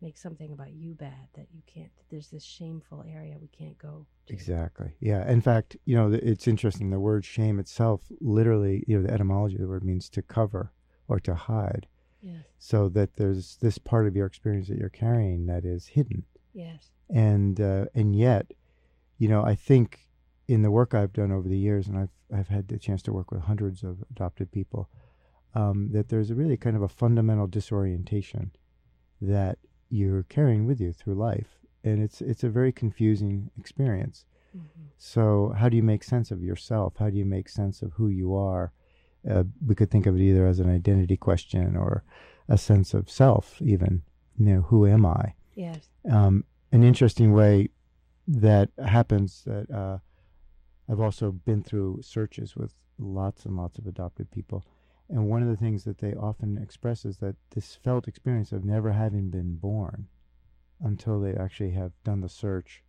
make 0.00 0.18
something 0.18 0.52
about 0.52 0.72
you 0.72 0.94
bad 0.94 1.28
that 1.34 1.46
you 1.52 1.62
can't 1.66 1.90
there's 2.10 2.28
this 2.28 2.44
shameful 2.44 3.04
area 3.08 3.36
we 3.40 3.48
can't 3.48 3.78
go 3.78 4.06
to. 4.26 4.32
exactly. 4.32 4.92
Yeah. 5.00 5.28
In 5.30 5.40
fact 5.40 5.76
you 5.84 5.96
know 5.96 6.12
it's 6.12 6.46
interesting 6.46 6.90
the 6.90 7.00
word 7.00 7.24
shame 7.24 7.58
itself 7.58 8.02
literally 8.20 8.84
you 8.86 8.96
know 8.96 9.06
the 9.06 9.12
etymology 9.12 9.56
of 9.56 9.62
the 9.62 9.68
word 9.68 9.84
means 9.84 10.08
to 10.10 10.22
cover 10.22 10.72
or 11.08 11.20
to 11.20 11.34
hide. 11.34 11.86
Yes. 12.22 12.44
So 12.58 12.88
that 12.90 13.16
there's 13.16 13.56
this 13.56 13.78
part 13.78 14.06
of 14.06 14.16
your 14.16 14.26
experience 14.26 14.68
that 14.68 14.78
you're 14.78 14.88
carrying 14.88 15.46
that 15.46 15.64
is 15.64 15.86
hidden. 15.86 16.24
Yes. 16.52 16.90
And 17.08 17.60
uh, 17.60 17.86
and 17.94 18.16
yet 18.16 18.52
you 19.18 19.28
know 19.28 19.42
i 19.44 19.54
think 19.54 20.00
in 20.48 20.62
the 20.62 20.70
work 20.70 20.94
i've 20.94 21.12
done 21.12 21.32
over 21.32 21.48
the 21.48 21.58
years 21.58 21.86
and 21.88 21.98
i've 21.98 22.10
i've 22.36 22.48
had 22.48 22.68
the 22.68 22.78
chance 22.78 23.02
to 23.02 23.12
work 23.12 23.30
with 23.30 23.42
hundreds 23.42 23.82
of 23.82 24.02
adopted 24.10 24.50
people 24.52 24.88
um, 25.54 25.88
that 25.92 26.10
there's 26.10 26.30
a 26.30 26.34
really 26.34 26.58
kind 26.58 26.76
of 26.76 26.82
a 26.82 26.88
fundamental 26.88 27.46
disorientation 27.46 28.50
that 29.22 29.58
you're 29.88 30.24
carrying 30.24 30.66
with 30.66 30.80
you 30.80 30.92
through 30.92 31.14
life 31.14 31.58
and 31.84 32.02
it's 32.02 32.20
it's 32.20 32.44
a 32.44 32.48
very 32.48 32.72
confusing 32.72 33.50
experience. 33.58 34.24
Mm-hmm. 34.56 34.86
so 34.96 35.52
how 35.58 35.68
do 35.68 35.76
you 35.76 35.82
make 35.82 36.02
sense 36.02 36.30
of 36.30 36.42
yourself? 36.42 36.94
How 36.98 37.10
do 37.10 37.18
you 37.18 37.26
make 37.26 37.48
sense 37.48 37.82
of 37.82 37.92
who 37.92 38.08
you 38.08 38.34
are? 38.34 38.72
Uh, 39.28 39.44
we 39.66 39.74
could 39.74 39.90
think 39.90 40.06
of 40.06 40.16
it 40.16 40.22
either 40.22 40.46
as 40.46 40.60
an 40.60 40.70
identity 40.70 41.16
question 41.16 41.76
or 41.76 42.04
a 42.48 42.56
sense 42.56 42.94
of 42.94 43.10
self 43.10 43.60
even. 43.60 44.02
You 44.38 44.46
know 44.46 44.60
who 44.62 44.86
am 44.86 45.04
i? 45.04 45.34
Yes. 45.54 45.88
Um, 46.10 46.44
an 46.72 46.82
interesting 46.82 47.32
way 47.32 47.70
that 48.28 48.70
happens 48.84 49.42
that 49.46 49.70
uh, 49.70 49.98
i've 50.90 51.00
also 51.00 51.30
been 51.30 51.62
through 51.62 52.00
searches 52.02 52.56
with 52.56 52.74
lots 52.98 53.44
and 53.44 53.56
lots 53.56 53.78
of 53.78 53.86
adopted 53.86 54.30
people 54.30 54.64
And 55.08 55.28
one 55.28 55.42
of 55.42 55.48
the 55.48 55.56
things 55.56 55.84
that 55.84 55.98
they 55.98 56.14
often 56.14 56.58
express 56.58 57.04
is 57.04 57.18
that 57.18 57.36
this 57.54 57.76
felt 57.76 58.08
experience 58.08 58.52
of 58.52 58.64
never 58.64 58.92
having 58.92 59.30
been 59.30 59.56
born 59.56 60.08
until 60.80 61.20
they 61.20 61.34
actually 61.34 61.70
have 61.70 61.92
done 62.04 62.20
the 62.20 62.28
search 62.28 62.82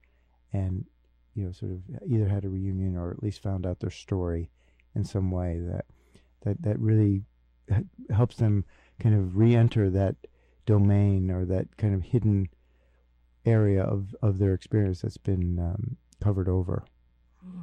and 0.52 0.86
you 1.36 1.46
know 1.46 1.52
sort 1.52 1.72
of 1.72 1.82
either 2.10 2.28
had 2.28 2.44
a 2.44 2.50
reunion 2.50 2.98
or 2.98 3.12
at 3.12 3.24
least 3.24 3.42
found 3.42 3.66
out 3.66 3.80
their 3.80 3.90
story 3.90 4.50
in 4.96 5.06
some 5.06 5.32
way 5.32 5.60
that 5.60 5.86
that 6.42 6.62
that 6.62 6.80
really 6.80 7.24
helps 8.10 8.38
them 8.38 8.66
kind 9.00 9.16
of 9.16 9.38
re-enter 9.38 9.90
that 9.90 10.16
domain 10.66 11.30
or 11.30 11.46
that 11.46 11.78
kind 11.78 11.94
of 11.94 12.02
hidden 12.02 12.50
area 13.46 13.84
of 13.84 14.16
of 14.22 14.40
their 14.40 14.54
experience 14.54 15.02
that's 15.02 15.18
been 15.18 15.60
um, 15.60 15.98
covered 16.22 16.50
over. 16.50 16.84
Hmm. 17.42 17.62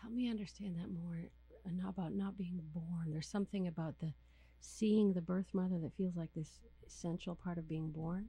Help 0.00 0.12
me 0.12 0.28
understand 0.28 0.76
that 0.76 0.90
more 0.90 1.18
and 1.64 1.80
about 1.86 2.14
not 2.14 2.36
being 2.36 2.60
born. 2.74 3.10
There's 3.10 3.28
something 3.28 3.66
about 3.66 3.98
the 4.00 4.12
seeing 4.60 5.12
the 5.12 5.20
birth 5.20 5.46
mother 5.52 5.78
that 5.78 5.96
feels 5.96 6.16
like 6.16 6.30
this 6.34 6.60
essential 6.86 7.34
part 7.34 7.58
of 7.58 7.68
being 7.68 7.90
born. 7.90 8.26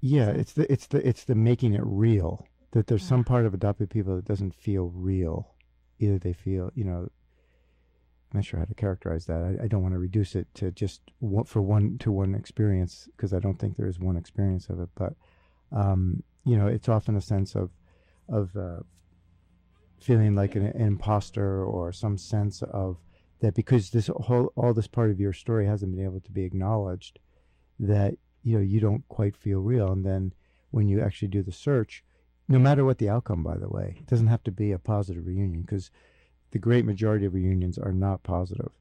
Yeah, 0.00 0.30
it's 0.30 0.52
the 0.52 0.70
it's 0.72 0.86
the 0.86 1.06
it's 1.06 1.24
the 1.24 1.34
making 1.34 1.74
it 1.74 1.82
real. 1.84 2.46
That 2.72 2.86
there's 2.86 3.04
some 3.04 3.24
part 3.24 3.46
of 3.46 3.52
adopted 3.52 3.90
people 3.90 4.14
that 4.16 4.24
doesn't 4.24 4.54
feel 4.54 4.92
real. 4.94 5.54
Either 5.98 6.18
they 6.18 6.32
feel, 6.32 6.70
you 6.74 6.84
know, 6.84 7.08
I'm 8.32 8.38
not 8.38 8.44
sure 8.44 8.60
how 8.60 8.64
to 8.64 8.74
characterize 8.74 9.26
that. 9.26 9.42
I, 9.42 9.64
I 9.64 9.66
don't 9.66 9.82
want 9.82 9.94
to 9.94 9.98
reduce 9.98 10.36
it 10.36 10.46
to 10.54 10.70
just 10.70 11.02
one, 11.18 11.44
for 11.44 11.60
one 11.60 11.98
to 11.98 12.12
one 12.12 12.34
experience 12.34 13.08
because 13.16 13.34
I 13.34 13.40
don't 13.40 13.58
think 13.58 13.76
there 13.76 13.88
is 13.88 13.98
one 13.98 14.16
experience 14.16 14.68
of 14.68 14.80
it. 14.80 14.88
But 14.94 15.14
um, 15.72 16.22
you 16.44 16.56
know, 16.56 16.68
it's 16.68 16.88
often 16.88 17.16
a 17.16 17.20
sense 17.20 17.54
of 17.54 17.70
of 18.28 18.56
uh, 18.56 18.80
feeling 20.00 20.34
like 20.34 20.54
an, 20.54 20.66
an 20.66 20.80
imposter 20.80 21.64
or 21.64 21.92
some 21.92 22.18
sense 22.18 22.62
of 22.62 22.98
that 23.40 23.54
because 23.54 23.90
this 23.90 24.08
whole 24.08 24.52
all 24.56 24.74
this 24.74 24.86
part 24.86 25.10
of 25.10 25.20
your 25.20 25.32
story 25.32 25.66
hasn't 25.66 25.94
been 25.94 26.04
able 26.04 26.20
to 26.20 26.30
be 26.30 26.44
acknowledged 26.44 27.18
that 27.78 28.14
you 28.42 28.56
know 28.56 28.62
you 28.62 28.80
don't 28.80 29.06
quite 29.08 29.36
feel 29.36 29.60
real. 29.60 29.92
And 29.92 30.04
then 30.04 30.32
when 30.70 30.88
you 30.88 31.00
actually 31.00 31.28
do 31.28 31.42
the 31.42 31.52
search 31.52 32.04
no 32.48 32.58
matter 32.58 32.84
what 32.84 32.98
the 32.98 33.08
outcome 33.08 33.42
by 33.44 33.56
the 33.56 33.68
way 33.68 33.96
it 33.98 34.06
doesn't 34.06 34.26
have 34.26 34.42
to 34.42 34.50
be 34.50 34.72
a 34.72 34.78
positive 34.78 35.26
reunion 35.26 35.62
because 35.62 35.90
the 36.50 36.58
great 36.58 36.84
majority 36.84 37.26
of 37.26 37.34
reunions 37.34 37.78
are 37.78 37.92
not 37.92 38.22
positive. 38.22 38.72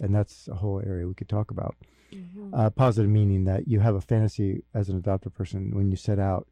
And 0.00 0.14
that's 0.14 0.48
a 0.48 0.54
whole 0.56 0.82
area 0.84 1.06
we 1.06 1.14
could 1.14 1.28
talk 1.28 1.50
about. 1.50 1.76
Mm-hmm. 2.12 2.54
uh, 2.54 2.70
positive 2.70 3.10
meaning 3.10 3.44
that 3.44 3.66
you 3.66 3.80
have 3.80 3.96
a 3.96 4.00
fantasy 4.00 4.62
as 4.72 4.88
an 4.88 4.96
adopted 4.96 5.34
person 5.34 5.74
when 5.74 5.90
you 5.90 5.96
set 5.96 6.20
out 6.20 6.46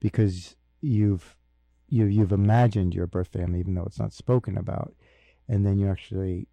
because 0.00 0.56
you've 0.80 1.36
you 1.92 2.06
you've 2.06 2.32
imagined 2.32 2.94
your 2.94 3.06
birth 3.06 3.28
family 3.28 3.60
even 3.60 3.74
though 3.74 3.84
it's 3.84 3.98
not 3.98 4.14
spoken 4.14 4.56
about 4.56 4.94
and 5.46 5.64
then 5.66 5.78
you 5.78 5.88
actually 5.88 6.48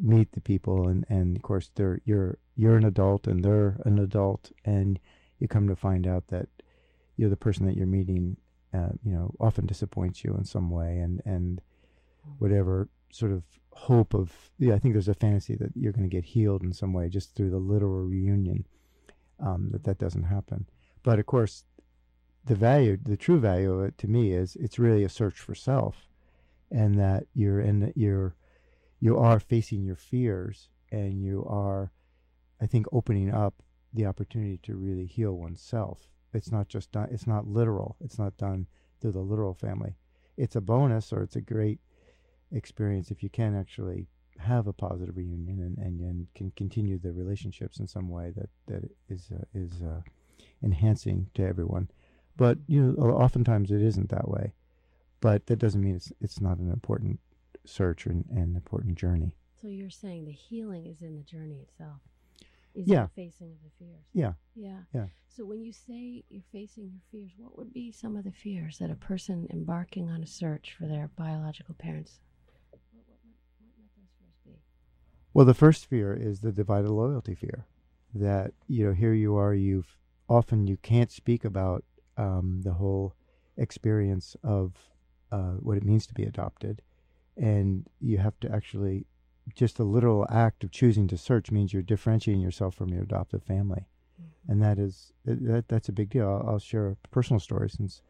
meet 0.00 0.30
the 0.32 0.40
people 0.40 0.88
and 0.88 1.04
and 1.08 1.36
of 1.36 1.42
course 1.42 1.70
they're 1.74 2.00
you're 2.04 2.38
you're 2.54 2.76
an 2.76 2.84
adult 2.84 3.26
and 3.26 3.44
they're 3.44 3.76
an 3.84 3.98
adult 3.98 4.52
and 4.64 5.00
you 5.40 5.48
come 5.48 5.66
to 5.66 5.74
find 5.74 6.06
out 6.06 6.28
that 6.28 6.48
you 7.16 7.24
know 7.24 7.30
the 7.30 7.36
person 7.36 7.66
that 7.66 7.76
you're 7.76 7.86
meeting 7.86 8.36
uh, 8.72 8.90
you 9.04 9.12
know 9.12 9.34
often 9.40 9.66
disappoints 9.66 10.22
you 10.22 10.32
in 10.38 10.44
some 10.44 10.70
way 10.70 10.98
and 10.98 11.20
and 11.24 11.60
whatever 12.38 12.88
sort 13.10 13.32
of 13.32 13.42
hope 13.72 14.14
of 14.14 14.32
yeah 14.58 14.74
I 14.74 14.78
think 14.78 14.94
there's 14.94 15.08
a 15.08 15.14
fantasy 15.14 15.56
that 15.56 15.72
you're 15.74 15.92
going 15.92 16.08
to 16.08 16.16
get 16.16 16.24
healed 16.24 16.62
in 16.62 16.72
some 16.72 16.92
way 16.92 17.08
just 17.08 17.34
through 17.34 17.50
the 17.50 17.58
literal 17.58 18.04
reunion 18.04 18.66
um, 19.40 19.70
that 19.72 19.82
that 19.82 19.98
doesn't 19.98 20.22
happen. 20.22 20.66
But 21.02 21.18
of 21.18 21.26
course 21.26 21.64
the 22.46 22.54
value, 22.54 22.98
the 23.02 23.16
true 23.16 23.38
value 23.40 23.72
of 23.72 23.84
it 23.84 23.98
to 23.98 24.08
me 24.08 24.32
is 24.32 24.56
it's 24.56 24.78
really 24.78 25.04
a 25.04 25.08
search 25.08 25.38
for 25.38 25.54
self, 25.54 26.08
and 26.70 26.98
that 26.98 27.26
you're 27.34 27.60
in 27.60 27.92
you're 27.96 28.34
you 29.00 29.18
are 29.18 29.40
facing 29.40 29.82
your 29.82 29.96
fears 29.96 30.68
and 30.90 31.22
you 31.22 31.44
are, 31.48 31.92
I 32.60 32.66
think, 32.66 32.86
opening 32.92 33.32
up 33.32 33.54
the 33.92 34.06
opportunity 34.06 34.58
to 34.62 34.76
really 34.76 35.06
heal 35.06 35.32
oneself. 35.32 36.08
It's 36.32 36.50
not 36.50 36.68
just 36.68 36.92
done. 36.92 37.08
It's 37.10 37.26
not 37.26 37.46
literal. 37.46 37.96
It's 38.00 38.18
not 38.18 38.36
done 38.36 38.66
through 39.00 39.12
the 39.12 39.20
literal 39.20 39.54
family. 39.54 39.96
It's 40.36 40.56
a 40.56 40.60
bonus 40.60 41.12
or 41.12 41.22
it's 41.22 41.36
a 41.36 41.40
great 41.40 41.80
experience 42.50 43.10
if 43.10 43.22
you 43.22 43.28
can 43.28 43.54
actually 43.54 44.06
have 44.38 44.66
a 44.66 44.72
positive 44.72 45.16
reunion 45.16 45.60
and, 45.60 45.78
and, 45.78 46.00
and 46.00 46.26
can 46.34 46.50
continue 46.56 46.98
the 46.98 47.12
relationships 47.12 47.78
in 47.78 47.86
some 47.86 48.08
way 48.08 48.32
that 48.34 48.48
that 48.66 48.90
is 49.08 49.30
uh, 49.32 49.44
is 49.54 49.82
uh, 49.82 50.00
enhancing 50.62 51.28
to 51.34 51.46
everyone. 51.46 51.88
But 52.36 52.58
you 52.66 52.82
know, 52.82 53.10
oftentimes 53.10 53.70
it 53.70 53.82
isn't 53.82 54.10
that 54.10 54.28
way. 54.28 54.54
But 55.20 55.46
that 55.46 55.58
doesn't 55.58 55.80
mean 55.80 55.96
it's 55.96 56.12
it's 56.20 56.40
not 56.40 56.58
an 56.58 56.70
important 56.70 57.20
search 57.64 58.06
and 58.06 58.24
an 58.30 58.54
important 58.56 58.96
journey. 58.96 59.34
So 59.60 59.68
you're 59.68 59.90
saying 59.90 60.26
the 60.26 60.32
healing 60.32 60.86
is 60.86 61.00
in 61.00 61.16
the 61.16 61.22
journey 61.22 61.60
itself. 61.60 62.00
Is 62.74 62.88
yeah. 62.88 63.04
the 63.04 63.22
facing 63.22 63.52
of 63.52 63.58
the 63.62 63.70
fears. 63.78 64.04
Yeah. 64.12 64.32
Yeah. 64.54 64.80
Yeah. 64.92 65.06
So 65.28 65.44
when 65.44 65.62
you 65.62 65.72
say 65.72 66.24
you're 66.28 66.42
facing 66.52 66.90
your 66.90 67.00
fears, 67.10 67.30
what 67.38 67.56
would 67.56 67.72
be 67.72 67.92
some 67.92 68.16
of 68.16 68.24
the 68.24 68.32
fears 68.32 68.78
that 68.78 68.90
a 68.90 68.96
person 68.96 69.46
embarking 69.50 70.10
on 70.10 70.22
a 70.22 70.26
search 70.26 70.74
for 70.76 70.86
their 70.86 71.08
biological 71.16 71.74
parents? 71.76 72.18
What, 72.70 72.80
what, 73.06 73.18
what 73.60 73.70
might 73.78 73.90
those 73.96 74.10
fears 74.18 74.34
be? 74.44 74.60
Well, 75.32 75.46
the 75.46 75.54
first 75.54 75.86
fear 75.86 76.14
is 76.14 76.40
the 76.40 76.52
divided 76.52 76.90
loyalty 76.90 77.34
fear. 77.34 77.66
That 78.12 78.52
you 78.68 78.86
know, 78.86 78.92
here 78.92 79.14
you 79.14 79.36
are. 79.36 79.54
You've 79.54 79.96
often 80.28 80.66
you 80.66 80.76
can't 80.76 81.10
speak 81.10 81.44
about 81.44 81.84
um, 82.16 82.60
the 82.62 82.72
whole 82.72 83.14
experience 83.56 84.36
of 84.42 84.72
uh, 85.32 85.52
what 85.60 85.76
it 85.76 85.84
means 85.84 86.06
to 86.06 86.14
be 86.14 86.24
adopted. 86.24 86.82
And 87.36 87.88
you 88.00 88.18
have 88.18 88.38
to 88.40 88.52
actually, 88.52 89.06
just 89.54 89.76
the 89.76 89.84
literal 89.84 90.26
act 90.30 90.64
of 90.64 90.70
choosing 90.70 91.08
to 91.08 91.18
search 91.18 91.50
means 91.50 91.72
you're 91.72 91.82
differentiating 91.82 92.40
yourself 92.42 92.74
from 92.74 92.90
your 92.90 93.02
adoptive 93.02 93.42
family. 93.42 93.86
Mm-hmm. 94.20 94.52
And 94.52 94.62
that 94.62 94.78
is, 94.78 95.12
that, 95.24 95.68
that's 95.68 95.88
a 95.88 95.92
big 95.92 96.10
deal. 96.10 96.28
I'll, 96.28 96.52
I'll, 96.52 96.58
share 96.58 96.88
a 96.88 97.08
personal 97.08 97.40
story 97.40 97.68
since, 97.70 98.02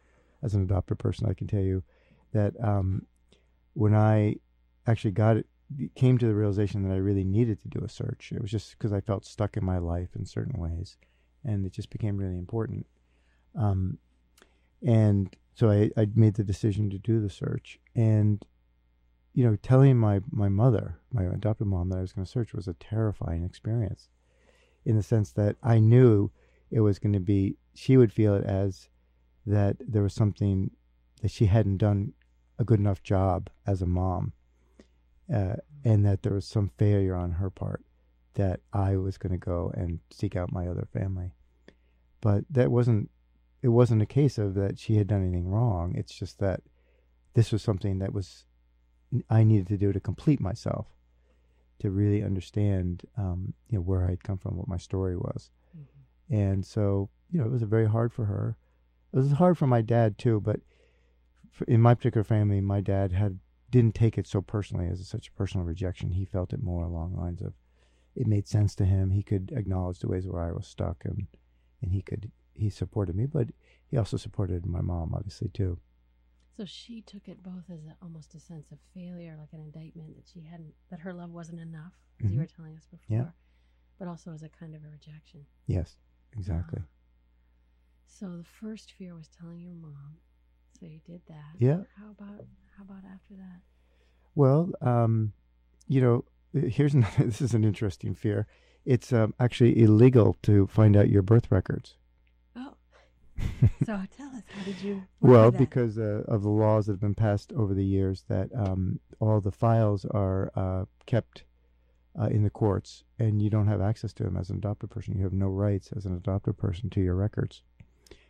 as 0.42 0.54
an 0.54 0.62
adopted 0.62 0.98
person, 0.98 1.26
I 1.28 1.34
can 1.34 1.46
tell 1.46 1.62
you 1.62 1.82
that 2.32 2.52
um, 2.62 3.06
when 3.72 3.94
I 3.94 4.36
actually 4.86 5.12
got 5.12 5.38
it, 5.38 5.46
came 5.94 6.18
to 6.18 6.26
the 6.26 6.34
realization 6.34 6.86
that 6.86 6.94
I 6.94 6.98
really 6.98 7.24
needed 7.24 7.60
to 7.62 7.68
do 7.68 7.82
a 7.82 7.88
search, 7.88 8.32
it 8.34 8.42
was 8.42 8.50
just 8.50 8.72
because 8.72 8.92
I 8.92 9.00
felt 9.00 9.24
stuck 9.24 9.56
in 9.56 9.64
my 9.64 9.78
life 9.78 10.10
in 10.14 10.26
certain 10.26 10.60
ways. 10.60 10.98
And 11.42 11.64
it 11.64 11.72
just 11.72 11.90
became 11.90 12.16
really 12.16 12.38
important. 12.38 12.86
Um, 13.56 13.98
and 14.86 15.34
so 15.54 15.70
I, 15.70 15.90
I 15.96 16.08
made 16.14 16.34
the 16.34 16.44
decision 16.44 16.90
to 16.90 16.98
do 16.98 17.20
the 17.20 17.30
search. 17.30 17.78
And, 17.94 18.44
you 19.32 19.44
know, 19.44 19.56
telling 19.56 19.96
my, 19.96 20.20
my 20.30 20.48
mother, 20.48 20.98
my 21.12 21.24
adopted 21.24 21.66
mom, 21.66 21.88
that 21.90 21.98
I 21.98 22.02
was 22.02 22.12
going 22.12 22.24
to 22.24 22.30
search 22.30 22.52
was 22.52 22.68
a 22.68 22.74
terrifying 22.74 23.44
experience 23.44 24.08
in 24.84 24.96
the 24.96 25.02
sense 25.02 25.32
that 25.32 25.56
I 25.62 25.78
knew 25.78 26.30
it 26.70 26.80
was 26.80 26.98
going 26.98 27.12
to 27.14 27.20
be, 27.20 27.56
she 27.74 27.96
would 27.96 28.12
feel 28.12 28.34
it 28.34 28.44
as 28.44 28.88
that 29.46 29.76
there 29.80 30.02
was 30.02 30.14
something 30.14 30.70
that 31.22 31.30
she 31.30 31.46
hadn't 31.46 31.78
done 31.78 32.12
a 32.58 32.64
good 32.64 32.78
enough 32.78 33.02
job 33.02 33.48
as 33.66 33.82
a 33.82 33.86
mom, 33.86 34.32
uh, 35.32 35.56
and 35.84 36.04
that 36.04 36.22
there 36.22 36.34
was 36.34 36.46
some 36.46 36.70
failure 36.76 37.14
on 37.14 37.32
her 37.32 37.50
part 37.50 37.82
that 38.34 38.60
I 38.72 38.96
was 38.96 39.16
going 39.16 39.32
to 39.32 39.38
go 39.38 39.72
and 39.74 40.00
seek 40.10 40.36
out 40.36 40.52
my 40.52 40.66
other 40.66 40.86
family. 40.92 41.32
But 42.20 42.44
that 42.50 42.70
wasn't 42.70 43.10
it 43.64 43.68
wasn't 43.68 44.02
a 44.02 44.06
case 44.06 44.36
of 44.36 44.52
that 44.52 44.78
she 44.78 44.96
had 44.96 45.06
done 45.06 45.22
anything 45.22 45.48
wrong. 45.48 45.94
It's 45.96 46.14
just 46.14 46.38
that 46.38 46.60
this 47.32 47.50
was 47.50 47.62
something 47.62 47.98
that 47.98 48.12
was 48.12 48.44
I 49.30 49.42
needed 49.42 49.68
to 49.68 49.78
do 49.78 49.90
to 49.90 50.00
complete 50.00 50.38
myself, 50.38 50.86
to 51.78 51.90
really 51.90 52.22
understand, 52.22 53.04
um, 53.16 53.54
you 53.70 53.78
know, 53.78 53.82
where 53.82 54.06
I'd 54.06 54.22
come 54.22 54.36
from, 54.36 54.58
what 54.58 54.68
my 54.68 54.76
story 54.76 55.16
was, 55.16 55.50
mm-hmm. 55.74 56.34
and 56.34 56.66
so 56.66 57.08
you 57.30 57.40
know, 57.40 57.46
it 57.46 57.52
was 57.52 57.62
very 57.62 57.88
hard 57.88 58.12
for 58.12 58.26
her. 58.26 58.58
It 59.14 59.16
was 59.16 59.32
hard 59.32 59.56
for 59.56 59.66
my 59.66 59.80
dad 59.80 60.18
too, 60.18 60.42
but 60.42 60.60
in 61.66 61.80
my 61.80 61.94
particular 61.94 62.24
family, 62.24 62.60
my 62.60 62.82
dad 62.82 63.12
had 63.12 63.38
didn't 63.70 63.94
take 63.94 64.18
it 64.18 64.26
so 64.26 64.42
personally 64.42 64.88
as 64.88 65.08
such 65.08 65.28
a 65.28 65.32
personal 65.32 65.64
rejection. 65.64 66.10
He 66.10 66.26
felt 66.26 66.52
it 66.52 66.62
more 66.62 66.84
along 66.84 67.14
the 67.14 67.20
lines 67.20 67.40
of 67.40 67.54
it 68.14 68.26
made 68.26 68.46
sense 68.46 68.74
to 68.74 68.84
him. 68.84 69.10
He 69.10 69.22
could 69.22 69.54
acknowledge 69.56 70.00
the 70.00 70.08
ways 70.08 70.26
where 70.26 70.42
I 70.42 70.52
was 70.52 70.66
stuck, 70.66 71.02
and 71.06 71.28
and 71.80 71.92
he 71.92 72.02
could 72.02 72.30
he 72.54 72.70
supported 72.70 73.16
me, 73.16 73.26
but 73.26 73.48
he 73.90 73.96
also 73.96 74.16
supported 74.16 74.66
my 74.66 74.80
mom, 74.80 75.14
obviously 75.14 75.48
too. 75.48 75.78
So 76.56 76.64
she 76.64 77.02
took 77.02 77.26
it 77.28 77.42
both 77.42 77.64
as 77.72 77.80
a, 77.84 77.96
almost 78.00 78.34
a 78.34 78.40
sense 78.40 78.70
of 78.70 78.78
failure, 78.94 79.36
like 79.38 79.52
an 79.52 79.60
indictment 79.60 80.14
that 80.16 80.24
she 80.32 80.40
hadn't, 80.48 80.72
that 80.90 81.00
her 81.00 81.12
love 81.12 81.30
wasn't 81.30 81.60
enough, 81.60 81.92
as 82.20 82.26
mm-hmm. 82.26 82.34
you 82.34 82.40
were 82.40 82.46
telling 82.46 82.76
us 82.76 82.86
before, 82.86 83.16
yeah. 83.16 83.30
but 83.98 84.06
also 84.06 84.32
as 84.32 84.42
a 84.42 84.48
kind 84.48 84.74
of 84.74 84.82
a 84.84 84.88
rejection. 84.88 85.44
Yes, 85.66 85.96
exactly. 86.36 86.80
Uh, 86.80 86.86
so 88.06 88.36
the 88.36 88.44
first 88.44 88.92
fear 88.92 89.14
was 89.16 89.28
telling 89.28 89.60
your 89.60 89.74
mom. 89.74 90.18
So 90.78 90.86
you 90.86 91.00
did 91.04 91.22
that. 91.28 91.54
Yeah. 91.58 91.80
How 91.98 92.10
about 92.10 92.44
how 92.76 92.84
about 92.84 93.04
after 93.12 93.34
that? 93.34 93.60
Well, 94.34 94.70
um, 94.80 95.32
you 95.88 96.00
know, 96.00 96.24
here's 96.68 96.94
another, 96.94 97.24
this 97.24 97.40
is 97.40 97.54
an 97.54 97.64
interesting 97.64 98.14
fear. 98.14 98.46
It's 98.84 99.12
um, 99.12 99.34
actually 99.40 99.80
illegal 99.82 100.36
to 100.42 100.66
find 100.66 100.96
out 100.96 101.08
your 101.08 101.22
birth 101.22 101.50
records. 101.50 101.96
So 103.84 104.00
tell 104.16 104.28
us, 104.28 104.42
how 104.48 104.64
did 104.64 104.80
you? 104.80 105.02
Well, 105.20 105.50
because 105.50 105.98
uh, 105.98 106.22
of 106.26 106.42
the 106.42 106.48
laws 106.48 106.86
that 106.86 106.92
have 106.92 107.00
been 107.00 107.14
passed 107.14 107.52
over 107.52 107.74
the 107.74 107.84
years, 107.84 108.24
that 108.28 108.50
um, 108.54 109.00
all 109.20 109.40
the 109.40 109.52
files 109.52 110.04
are 110.06 110.52
uh, 110.54 110.84
kept 111.06 111.44
uh, 112.18 112.26
in 112.26 112.42
the 112.42 112.50
courts, 112.50 113.04
and 113.18 113.42
you 113.42 113.50
don't 113.50 113.66
have 113.66 113.80
access 113.80 114.12
to 114.14 114.22
them 114.24 114.36
as 114.36 114.50
an 114.50 114.56
adopted 114.56 114.90
person. 114.90 115.16
You 115.16 115.24
have 115.24 115.32
no 115.32 115.48
rights 115.48 115.90
as 115.96 116.06
an 116.06 116.14
adopted 116.14 116.56
person 116.56 116.90
to 116.90 117.00
your 117.00 117.14
records. 117.14 117.62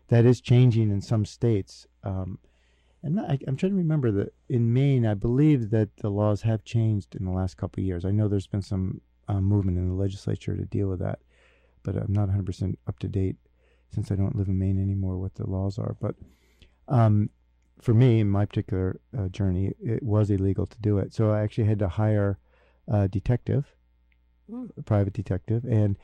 That 0.09 0.25
is 0.25 0.41
changing 0.41 0.91
in 0.91 1.01
some 1.01 1.25
states. 1.25 1.87
Um, 2.03 2.39
and 3.03 3.21
I, 3.21 3.39
am 3.47 3.57
trying 3.57 3.73
to 3.73 3.79
remember 3.79 4.11
that 4.13 4.35
in 4.49 4.73
Maine, 4.73 5.05
I 5.07 5.15
believe 5.15 5.71
that 5.71 5.99
the 5.99 6.11
laws 6.11 6.43
have 6.43 6.65
changed 6.65 7.15
in 7.15 7.25
the 7.25 7.31
last 7.31 7.57
couple 7.57 7.83
of 7.83 7.87
years. 7.87 8.05
I 8.05 8.11
know 8.11 8.29
there's 8.29 8.47
been 8.47 8.63
some 8.63 9.03
um, 9.29 9.45
movement 9.45 9.77
in 9.77 9.89
the 9.89 9.95
legislature 9.95 10.57
to 10.57 10.65
deal 10.65 10.89
with 10.89 11.01
that, 11.01 11.19
but 11.83 11.97
I'm 11.97 12.13
not 12.13 12.31
100% 12.31 12.77
up 12.87 12.99
to 13.01 13.09
date 13.09 13.37
since 13.95 14.11
I 14.11 14.17
don't 14.17 14.37
live 14.37 14.49
in 14.49 14.59
Maine 14.59 14.83
anymore 14.83 15.19
what 15.19 15.35
the 15.35 15.49
laws 15.49 15.79
are. 15.79 15.97
But 16.01 16.15
um, 16.89 17.31
for 17.81 17.95
me, 17.95 18.21
in 18.21 18.29
my 18.29 18.45
particular 18.45 19.01
uh, 19.17 19.29
journey, 19.29 19.73
it 19.81 20.03
was 20.03 20.31
illegal 20.31 20.67
to 20.67 20.81
do 20.81 20.99
it. 20.99 21.15
So 21.15 21.31
I 21.31 21.43
actually 21.43 21.65
had 21.65 21.79
to 21.79 21.89
hire 21.89 22.39
a 22.89 23.09
detective, 23.09 23.75
mm. 24.51 24.71
a 24.77 24.83
private 24.83 25.13
detective. 25.13 25.65
And 25.65 25.97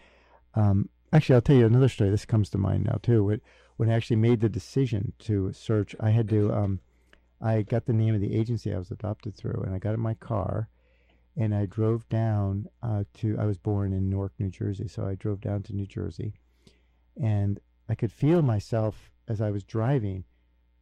um, 0.54 0.88
actually, 1.12 1.35
I'll 1.35 1.42
tell 1.42 1.56
you 1.56 1.66
another 1.66 1.88
story. 1.88 2.11
This 2.11 2.25
comes 2.25 2.50
to 2.50 2.59
mind 2.59 2.85
now, 2.85 2.99
too. 3.02 3.40
When 3.76 3.90
I 3.90 3.94
actually 3.94 4.16
made 4.16 4.40
the 4.40 4.49
decision 4.49 5.12
to 5.20 5.52
search, 5.52 5.97
I 6.00 6.11
had 6.11 6.28
to. 6.30 6.52
Um, 6.52 6.80
I 7.42 7.62
got 7.62 7.87
the 7.87 7.94
name 7.94 8.14
of 8.14 8.20
the 8.20 8.37
agency 8.37 8.75
I 8.75 8.78
was 8.78 8.90
adopted 8.90 9.35
through, 9.35 9.62
and 9.64 9.75
I 9.75 9.78
got 9.78 9.94
in 9.94 10.00
my 10.00 10.12
car, 10.12 10.68
and 11.37 11.54
I 11.54 11.64
drove 11.64 12.06
down 12.11 12.68
uh, 12.82 13.04
to. 13.18 13.38
I 13.38 13.47
was 13.47 13.56
born 13.56 13.94
in 13.94 14.11
Newark, 14.11 14.32
New 14.38 14.50
Jersey, 14.50 14.88
so 14.88 15.06
I 15.06 15.14
drove 15.14 15.40
down 15.40 15.62
to 15.62 15.75
New 15.75 15.87
Jersey, 15.87 16.35
and 17.16 17.59
I 17.90 17.94
could 17.94 18.12
feel 18.12 18.42
myself 18.42 19.11
as 19.28 19.40
I 19.40 19.50
was 19.50 19.64
driving, 19.64 20.25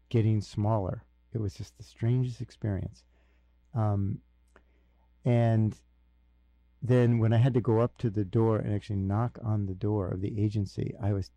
getting 0.09 0.41
smaller. 0.41 1.05
It 1.33 1.41
was 1.41 1.55
just 1.55 1.77
the 1.77 1.85
strangest 1.85 2.41
experience, 2.41 3.05
um, 3.75 4.19
and 5.25 5.79
then 6.81 7.19
when 7.19 7.33
I 7.33 7.39
had 7.39 7.55
to 7.55 7.61
go 7.61 7.81
up 7.81 7.99
to 7.99 8.11
the 8.11 8.25
door 8.25 8.59
and 8.59 8.75
actually 8.75 8.97
knock 8.97 9.39
on 9.43 9.67
the 9.67 9.75
door 9.75 10.09
of 10.09 10.21
the 10.21 10.43
agency, 10.43 10.95
I 11.03 11.13
was 11.13 11.31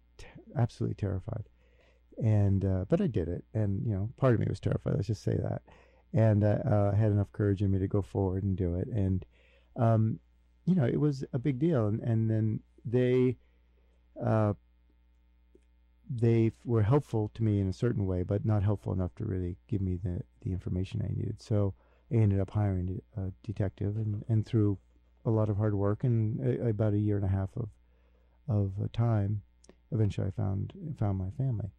absolutely 0.56 0.96
terrified 0.96 1.50
and 2.22 2.66
uh, 2.66 2.86
but 2.88 3.02
I 3.02 3.08
did 3.08 3.28
it, 3.28 3.44
and 3.54 3.86
you 3.86 3.94
know, 3.94 4.10
part 4.18 4.34
of 4.34 4.40
me 4.40 4.46
was 4.50 4.60
terrified. 4.60 4.96
Let's 4.96 5.08
just 5.08 5.24
say 5.24 5.38
that, 5.38 5.62
and 6.14 6.44
I 6.44 6.54
uh, 6.54 6.96
had 6.96 7.12
enough 7.12 7.32
courage 7.32 7.62
in 7.62 7.72
me 7.72 7.80
to 7.80 7.88
go 7.88 8.02
forward 8.02 8.44
and 8.44 8.56
do 8.56 8.76
it, 8.76 8.88
and 8.88 9.26
um, 9.76 10.20
you 10.66 10.76
know, 10.76 10.86
it 10.86 11.00
was 11.00 11.24
a 11.34 11.40
big 11.40 11.60
deal, 11.60 11.88
and 11.88 12.00
and 12.02 12.30
then 12.30 12.60
they. 12.86 13.38
Uh, 14.24 14.54
they 16.14 16.52
were 16.66 16.82
helpful 16.84 17.32
to 17.36 17.44
me 17.44 17.60
in 17.60 17.68
a 17.68 17.74
certain 17.74 18.06
way, 18.06 18.24
but 18.24 18.46
not 18.46 18.64
helpful 18.64 18.94
enough 18.94 19.16
to 19.16 19.26
really 19.26 19.56
give 19.68 19.82
me 19.82 19.96
the, 20.04 20.22
the 20.42 20.52
information 20.52 21.02
I 21.04 21.14
needed. 21.14 21.42
So 21.42 21.74
I 22.12 22.16
ended 22.16 22.40
up 22.40 22.50
hiring 22.52 23.02
a 23.18 23.32
detective, 23.44 23.96
and, 23.96 24.24
and 24.28 24.46
through 24.46 24.78
a 25.26 25.30
lot 25.30 25.50
of 25.50 25.58
hard 25.58 25.76
work 25.76 26.04
and 26.04 26.40
a, 26.42 26.70
about 26.70 26.94
a 26.94 27.00
year 27.00 27.16
and 27.16 27.26
a 27.26 27.30
half 27.30 27.50
of 27.56 27.70
of 28.48 28.74
time, 28.92 29.42
eventually 29.92 30.28
I 30.28 30.32
found 30.32 30.74
found 30.98 31.18
my 31.18 31.30
family 31.38 31.72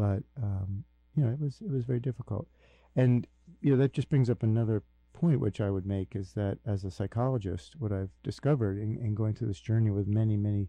but 0.00 0.22
um, 0.42 0.84
you 1.14 1.22
know 1.24 1.30
it 1.30 1.40
was 1.40 1.60
it 1.60 1.70
was 1.70 1.84
very 1.84 2.00
difficult, 2.00 2.48
and 2.96 3.26
you 3.60 3.70
know 3.70 3.76
that 3.76 3.92
just 3.92 4.08
brings 4.08 4.30
up 4.30 4.42
another 4.42 4.82
point 5.12 5.40
which 5.40 5.60
I 5.60 5.70
would 5.70 5.84
make 5.84 6.16
is 6.16 6.32
that 6.32 6.58
as 6.64 6.84
a 6.84 6.90
psychologist, 6.90 7.74
what 7.78 7.92
I've 7.92 8.10
discovered 8.22 8.78
in, 8.78 8.96
in 8.96 9.14
going 9.14 9.34
through 9.34 9.48
this 9.48 9.60
journey 9.60 9.90
with 9.90 10.06
many 10.06 10.36
many 10.36 10.68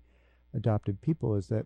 adopted 0.53 1.01
people 1.01 1.35
is 1.35 1.47
that 1.47 1.65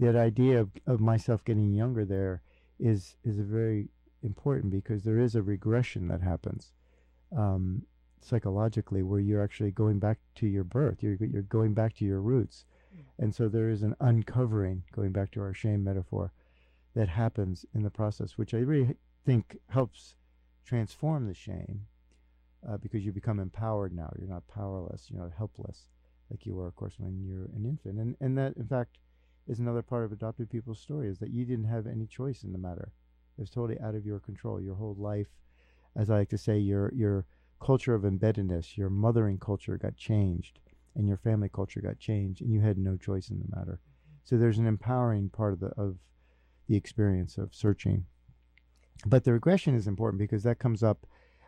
that 0.00 0.16
idea 0.16 0.60
of, 0.60 0.70
of 0.86 1.00
myself 1.00 1.44
getting 1.44 1.72
younger 1.72 2.04
there 2.04 2.42
is 2.78 3.16
is 3.24 3.38
very 3.38 3.88
important 4.22 4.72
because 4.72 5.04
there 5.04 5.18
is 5.18 5.34
a 5.34 5.42
regression 5.42 6.08
that 6.08 6.20
happens 6.20 6.72
um, 7.36 7.82
psychologically 8.20 9.02
where 9.02 9.20
you're 9.20 9.42
actually 9.42 9.70
going 9.70 9.98
back 9.98 10.18
to 10.34 10.46
your 10.46 10.64
birth 10.64 11.02
you're, 11.02 11.16
you're 11.20 11.42
going 11.42 11.74
back 11.74 11.94
to 11.94 12.04
your 12.04 12.20
roots 12.20 12.64
mm. 12.96 13.02
and 13.18 13.34
so 13.34 13.48
there 13.48 13.68
is 13.68 13.82
an 13.82 13.94
uncovering 14.00 14.82
going 14.92 15.12
back 15.12 15.30
to 15.30 15.40
our 15.40 15.54
shame 15.54 15.84
metaphor 15.84 16.32
that 16.94 17.08
happens 17.08 17.66
in 17.74 17.82
the 17.82 17.90
process, 17.90 18.38
which 18.38 18.54
I 18.54 18.58
really 18.58 18.96
think 19.26 19.58
helps 19.68 20.14
transform 20.64 21.26
the 21.26 21.34
shame 21.34 21.82
uh, 22.68 22.76
because 22.78 23.04
you 23.04 23.12
become 23.12 23.40
empowered 23.40 23.94
now. 23.94 24.12
You're 24.18 24.28
not 24.28 24.46
powerless, 24.48 25.08
you're 25.10 25.20
not 25.20 25.32
helpless 25.36 25.88
like 26.30 26.46
you 26.46 26.54
were, 26.54 26.66
of 26.66 26.76
course, 26.76 26.94
when 26.98 27.22
you're 27.24 27.50
an 27.56 27.66
infant. 27.66 27.98
And, 27.98 28.16
and 28.20 28.38
that, 28.38 28.56
in 28.56 28.66
fact, 28.66 28.96
is 29.46 29.58
another 29.58 29.82
part 29.82 30.04
of 30.04 30.12
adopted 30.12 30.50
people's 30.50 30.80
story 30.80 31.08
is 31.08 31.18
that 31.18 31.30
you 31.30 31.44
didn't 31.44 31.66
have 31.66 31.86
any 31.86 32.06
choice 32.06 32.42
in 32.42 32.52
the 32.52 32.58
matter. 32.58 32.92
It 33.36 33.40
was 33.40 33.50
totally 33.50 33.78
out 33.80 33.94
of 33.94 34.06
your 34.06 34.20
control. 34.20 34.60
Your 34.60 34.74
whole 34.74 34.96
life, 34.98 35.28
as 35.96 36.10
I 36.10 36.18
like 36.18 36.30
to 36.30 36.38
say, 36.38 36.58
your, 36.58 36.92
your 36.94 37.26
culture 37.60 37.94
of 37.94 38.02
embeddedness, 38.02 38.76
your 38.76 38.90
mothering 38.90 39.38
culture 39.38 39.76
got 39.76 39.96
changed 39.96 40.60
and 40.94 41.08
your 41.08 41.16
family 41.16 41.48
culture 41.48 41.80
got 41.80 41.98
changed 41.98 42.40
and 42.40 42.52
you 42.52 42.60
had 42.60 42.78
no 42.78 42.96
choice 42.96 43.28
in 43.30 43.40
the 43.40 43.56
matter. 43.56 43.80
So 44.22 44.36
there's 44.36 44.58
an 44.58 44.66
empowering 44.66 45.28
part 45.28 45.52
of 45.52 45.60
the, 45.60 45.68
of 45.76 45.96
the 46.68 46.76
experience 46.76 47.36
of 47.36 47.54
searching. 47.54 48.06
But 49.04 49.24
the 49.24 49.32
regression 49.32 49.74
is 49.74 49.86
important 49.86 50.18
because 50.18 50.44
that 50.44 50.58
comes 50.58 50.82
up. 50.82 51.06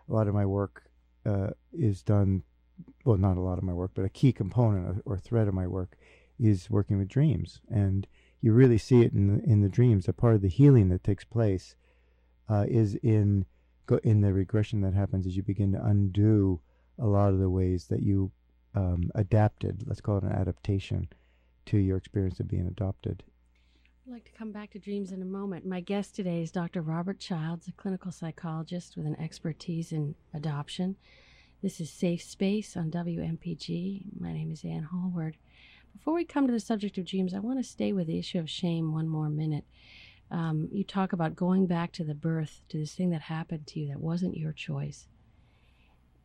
A 0.08 0.12
lot 0.12 0.28
of 0.28 0.34
my 0.34 0.44
work 0.44 0.90
uh, 1.24 1.50
is 1.72 2.02
done, 2.02 2.42
well, 3.04 3.16
not 3.16 3.36
a 3.36 3.40
lot 3.40 3.58
of 3.58 3.64
my 3.64 3.72
work, 3.72 3.92
but 3.94 4.04
a 4.04 4.10
key 4.10 4.32
component 4.32 5.02
or 5.06 5.16
thread 5.16 5.48
of 5.48 5.54
my 5.54 5.66
work 5.66 5.96
is 6.38 6.70
working 6.70 6.98
with 6.98 7.08
dreams. 7.08 7.60
And 7.70 8.06
you 8.40 8.52
really 8.52 8.78
see 8.78 9.02
it 9.02 9.12
in 9.12 9.28
the, 9.28 9.44
in 9.44 9.60
the 9.62 9.68
dreams. 9.68 10.08
A 10.08 10.12
part 10.12 10.34
of 10.34 10.42
the 10.42 10.48
healing 10.48 10.88
that 10.90 11.04
takes 11.04 11.24
place 11.24 11.74
uh, 12.48 12.66
is 12.68 12.94
in 12.96 13.46
in 14.02 14.20
the 14.20 14.32
regression 14.32 14.80
that 14.80 14.94
happens 14.94 15.28
as 15.28 15.36
you 15.36 15.44
begin 15.44 15.70
to 15.70 15.84
undo 15.84 16.60
a 16.98 17.06
lot 17.06 17.32
of 17.32 17.38
the 17.38 17.48
ways 17.48 17.86
that 17.86 18.02
you 18.02 18.32
um, 18.74 19.10
adapted. 19.14 19.84
Let's 19.86 20.00
call 20.00 20.18
it 20.18 20.24
an 20.24 20.32
adaptation 20.32 21.08
to 21.66 21.78
your 21.78 21.96
experience 21.96 22.40
of 22.40 22.48
being 22.48 22.66
adopted. 22.66 23.22
I'd 24.06 24.12
like 24.12 24.24
to 24.24 24.32
come 24.32 24.52
back 24.52 24.70
to 24.70 24.78
dreams 24.78 25.12
in 25.12 25.22
a 25.22 25.26
moment. 25.26 25.66
My 25.66 25.80
guest 25.80 26.14
today 26.14 26.42
is 26.42 26.52
Dr. 26.52 26.82
Robert 26.82 27.18
Childs, 27.18 27.66
a 27.66 27.72
clinical 27.72 28.12
psychologist 28.12 28.96
with 28.96 29.06
an 29.06 29.18
expertise 29.20 29.92
in 29.92 30.14
adoption. 30.32 30.96
This 31.62 31.80
is 31.80 31.90
Safe 31.90 32.22
Space 32.22 32.76
on 32.76 32.90
WMPG. 32.90 34.04
My 34.20 34.32
name 34.32 34.52
is 34.52 34.64
Ann 34.64 34.84
Hallward. 34.84 35.36
Before 35.96 36.14
we 36.14 36.24
come 36.26 36.46
to 36.46 36.52
the 36.52 36.60
subject 36.60 36.98
of 36.98 37.06
dreams, 37.06 37.32
I 37.32 37.38
want 37.38 37.58
to 37.58 37.64
stay 37.64 37.92
with 37.92 38.06
the 38.06 38.18
issue 38.18 38.38
of 38.38 38.50
shame 38.50 38.92
one 38.92 39.08
more 39.08 39.30
minute. 39.30 39.64
Um, 40.30 40.68
you 40.70 40.84
talk 40.84 41.12
about 41.14 41.36
going 41.36 41.66
back 41.66 41.92
to 41.92 42.04
the 42.04 42.14
birth, 42.14 42.60
to 42.68 42.78
this 42.78 42.94
thing 42.94 43.10
that 43.10 43.22
happened 43.22 43.66
to 43.68 43.80
you 43.80 43.88
that 43.88 44.00
wasn't 44.00 44.36
your 44.36 44.52
choice. 44.52 45.08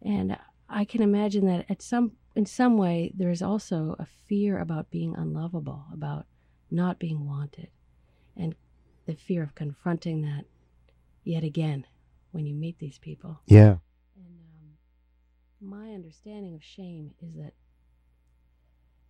And 0.02 0.38
I 0.68 0.84
can 0.84 1.02
imagine 1.02 1.46
that 1.46 1.66
at 1.70 1.82
some 1.82 2.14
in 2.36 2.46
some 2.46 2.78
way 2.78 3.14
there 3.16 3.30
is 3.30 3.42
also 3.42 3.96
a 3.98 4.08
fear 4.28 4.60
about 4.60 4.90
being 4.90 5.16
unlovable, 5.16 5.86
about 5.94 6.26
not 6.70 7.00
being 7.00 7.26
wanted, 7.26 7.70
and 8.36 8.56
the 9.06 9.16
fear 9.16 9.44
of 9.44 9.56
confronting 9.56 10.22
that 10.22 10.46
yet 11.24 11.44
again 11.44 11.86
when 12.32 12.46
you 12.46 12.56
meet 12.56 12.80
these 12.80 12.98
people. 12.98 13.40
Yeah. 13.46 13.78
And 14.16 14.38
um, 15.62 15.70
my 15.70 15.94
understanding 15.94 16.56
of 16.56 16.64
shame 16.64 17.12
is 17.22 17.36
that 17.36 17.54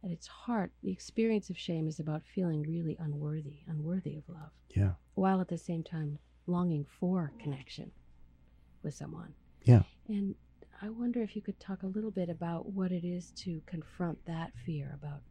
at 0.03 0.11
its 0.11 0.27
heart, 0.27 0.71
the 0.83 0.91
experience 0.91 1.49
of 1.49 1.57
shame 1.57 1.87
is 1.87 1.99
about 1.99 2.23
feeling 2.25 2.63
really 2.63 2.97
unworthy, 2.99 3.59
unworthy 3.67 4.17
of 4.17 4.23
love. 4.27 4.51
Yeah. 4.75 4.91
While 5.15 5.41
at 5.41 5.47
the 5.47 5.57
same 5.57 5.83
time 5.83 6.17
longing 6.47 6.85
for 6.99 7.31
connection 7.39 7.91
with 8.83 8.93
someone. 8.95 9.33
Yeah. 9.63 9.83
And 10.07 10.35
I 10.81 10.89
wonder 10.89 11.21
if 11.21 11.35
you 11.35 11.41
could 11.41 11.59
talk 11.59 11.83
a 11.83 11.87
little 11.87 12.09
bit 12.09 12.29
about 12.29 12.71
what 12.71 12.91
it 12.91 13.05
is 13.05 13.31
to 13.37 13.61
confront 13.67 14.25
that 14.25 14.51
fear 14.65 14.91
about 14.95 15.21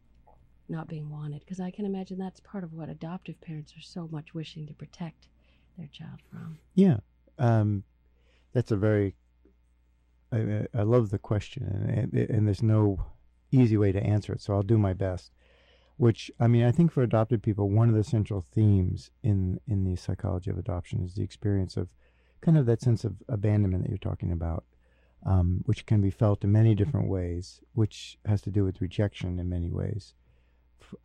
not 0.69 0.87
being 0.87 1.09
wanted 1.09 1.41
because 1.41 1.59
I 1.59 1.69
can 1.69 1.85
imagine 1.85 2.17
that's 2.17 2.39
part 2.39 2.63
of 2.63 2.71
what 2.71 2.87
adoptive 2.87 3.39
parents 3.41 3.73
are 3.77 3.81
so 3.81 4.07
much 4.09 4.33
wishing 4.33 4.65
to 4.67 4.73
protect 4.73 5.27
their 5.77 5.87
child 5.87 6.21
from. 6.31 6.57
Yeah, 6.75 6.97
um, 7.37 7.83
that's 8.53 8.71
a 8.71 8.77
very. 8.77 9.15
I, 10.31 10.65
I 10.73 10.83
love 10.83 11.09
the 11.09 11.19
question, 11.19 11.63
and, 11.63 12.13
and, 12.13 12.29
and 12.29 12.47
there's 12.47 12.63
no 12.63 13.05
easy 13.51 13.77
way 13.77 13.91
to 13.91 14.03
answer 14.03 14.33
it, 14.33 14.41
so 14.41 14.53
I'll 14.53 14.63
do 14.63 14.77
my 14.77 14.93
best. 14.93 15.31
Which 15.97 16.31
I 16.39 16.47
mean, 16.47 16.63
I 16.63 16.71
think 16.71 16.91
for 16.91 17.03
adopted 17.03 17.43
people, 17.43 17.69
one 17.69 17.89
of 17.89 17.95
the 17.95 18.03
central 18.03 18.41
themes 18.41 19.11
in 19.21 19.59
in 19.67 19.83
the 19.83 19.95
psychology 19.95 20.49
of 20.49 20.57
adoption 20.57 21.03
is 21.03 21.13
the 21.13 21.23
experience 21.23 21.77
of 21.77 21.93
kind 22.41 22.57
of 22.57 22.65
that 22.65 22.81
sense 22.81 23.03
of 23.03 23.21
abandonment 23.29 23.83
that 23.83 23.89
you're 23.89 23.97
talking 23.99 24.31
about, 24.31 24.63
um, 25.25 25.61
which 25.65 25.85
can 25.85 26.01
be 26.01 26.09
felt 26.09 26.43
in 26.43 26.51
many 26.51 26.73
different 26.73 27.07
ways, 27.07 27.61
which 27.73 28.17
has 28.25 28.41
to 28.41 28.49
do 28.49 28.63
with 28.63 28.81
rejection 28.81 29.37
in 29.37 29.47
many 29.47 29.69
ways 29.69 30.15